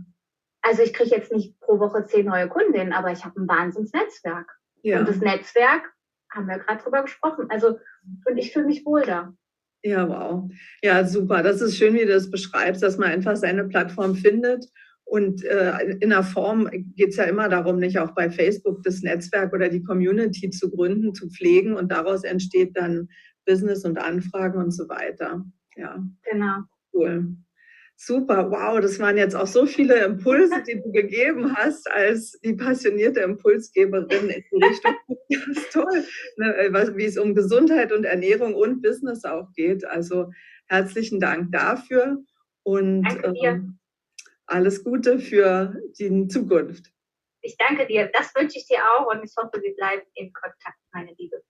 Also 0.61 0.81
ich 0.81 0.93
kriege 0.93 1.15
jetzt 1.15 1.31
nicht 1.31 1.59
pro 1.59 1.79
Woche 1.79 2.05
zehn 2.05 2.25
neue 2.25 2.47
Kundinnen, 2.47 2.93
aber 2.93 3.11
ich 3.11 3.25
habe 3.25 3.39
ein 3.41 3.47
Wahnsinnsnetzwerk. 3.47 4.49
Ja. 4.81 4.99
Und 4.99 5.09
das 5.09 5.17
Netzwerk 5.17 5.93
haben 6.31 6.47
wir 6.47 6.59
gerade 6.59 6.81
drüber 6.81 7.01
gesprochen. 7.01 7.47
Also, 7.49 7.79
und 8.25 8.37
ich 8.37 8.53
fühle 8.53 8.65
mich 8.65 8.85
wohl 8.85 9.01
da. 9.01 9.33
Ja, 9.83 10.07
wow. 10.07 10.49
Ja, 10.81 11.03
super. 11.05 11.43
Das 11.43 11.61
ist 11.61 11.77
schön, 11.77 11.93
wie 11.93 12.05
du 12.05 12.13
das 12.13 12.31
beschreibst, 12.31 12.81
dass 12.81 12.97
man 12.97 13.09
einfach 13.09 13.35
seine 13.35 13.65
Plattform 13.65 14.15
findet. 14.15 14.65
Und 15.05 15.43
äh, 15.43 15.97
in 15.99 16.09
der 16.09 16.23
Form 16.23 16.69
geht 16.95 17.09
es 17.09 17.17
ja 17.17 17.25
immer 17.25 17.49
darum, 17.49 17.77
nicht 17.77 17.99
auch 17.99 18.15
bei 18.15 18.29
Facebook 18.29 18.83
das 18.83 19.01
Netzwerk 19.01 19.53
oder 19.53 19.69
die 19.69 19.83
Community 19.83 20.49
zu 20.49 20.71
gründen, 20.71 21.13
zu 21.13 21.29
pflegen 21.29 21.75
und 21.75 21.91
daraus 21.91 22.23
entsteht 22.23 22.75
dann 22.75 23.09
Business 23.45 23.85
und 23.85 23.97
Anfragen 23.99 24.59
und 24.59 24.71
so 24.71 24.87
weiter. 24.87 25.43
Ja. 25.75 26.03
Genau. 26.31 26.61
Cool. 26.93 27.35
Super, 27.95 28.49
wow, 28.49 28.81
das 28.81 28.99
waren 28.99 29.17
jetzt 29.17 29.35
auch 29.35 29.47
so 29.47 29.65
viele 29.65 30.03
Impulse, 30.03 30.63
die 30.67 30.81
du 30.81 30.91
gegeben 30.91 31.55
hast 31.55 31.89
als 31.89 32.37
die 32.43 32.53
passionierte 32.53 33.21
Impulsgeberin 33.21 34.29
in 34.29 34.43
die 34.51 34.65
Richtung. 34.65 34.95
Das 35.29 35.47
ist 35.57 35.73
toll, 35.73 36.03
ne, 36.37 36.93
wie 36.95 37.05
es 37.05 37.17
um 37.17 37.33
Gesundheit 37.33 37.91
und 37.91 38.03
Ernährung 38.03 38.53
und 38.53 38.83
Business 38.83 39.25
auch 39.25 39.51
geht. 39.53 39.83
Also 39.83 40.29
herzlichen 40.67 41.19
Dank 41.19 41.51
dafür 41.51 42.19
und 42.61 43.07
ähm, 43.23 43.79
alles 44.45 44.83
Gute 44.83 45.19
für 45.19 45.75
die 45.97 46.27
Zukunft. 46.27 46.91
Ich 47.41 47.57
danke 47.57 47.85
dir. 47.85 48.09
Das 48.13 48.33
wünsche 48.35 48.57
ich 48.57 48.67
dir 48.67 48.79
auch 48.83 49.07
und 49.07 49.23
ich 49.23 49.33
hoffe, 49.37 49.61
wir 49.61 49.75
bleiben 49.75 50.03
in 50.13 50.31
Kontakt, 50.33 50.79
meine 50.91 51.13
Liebe. 51.17 51.43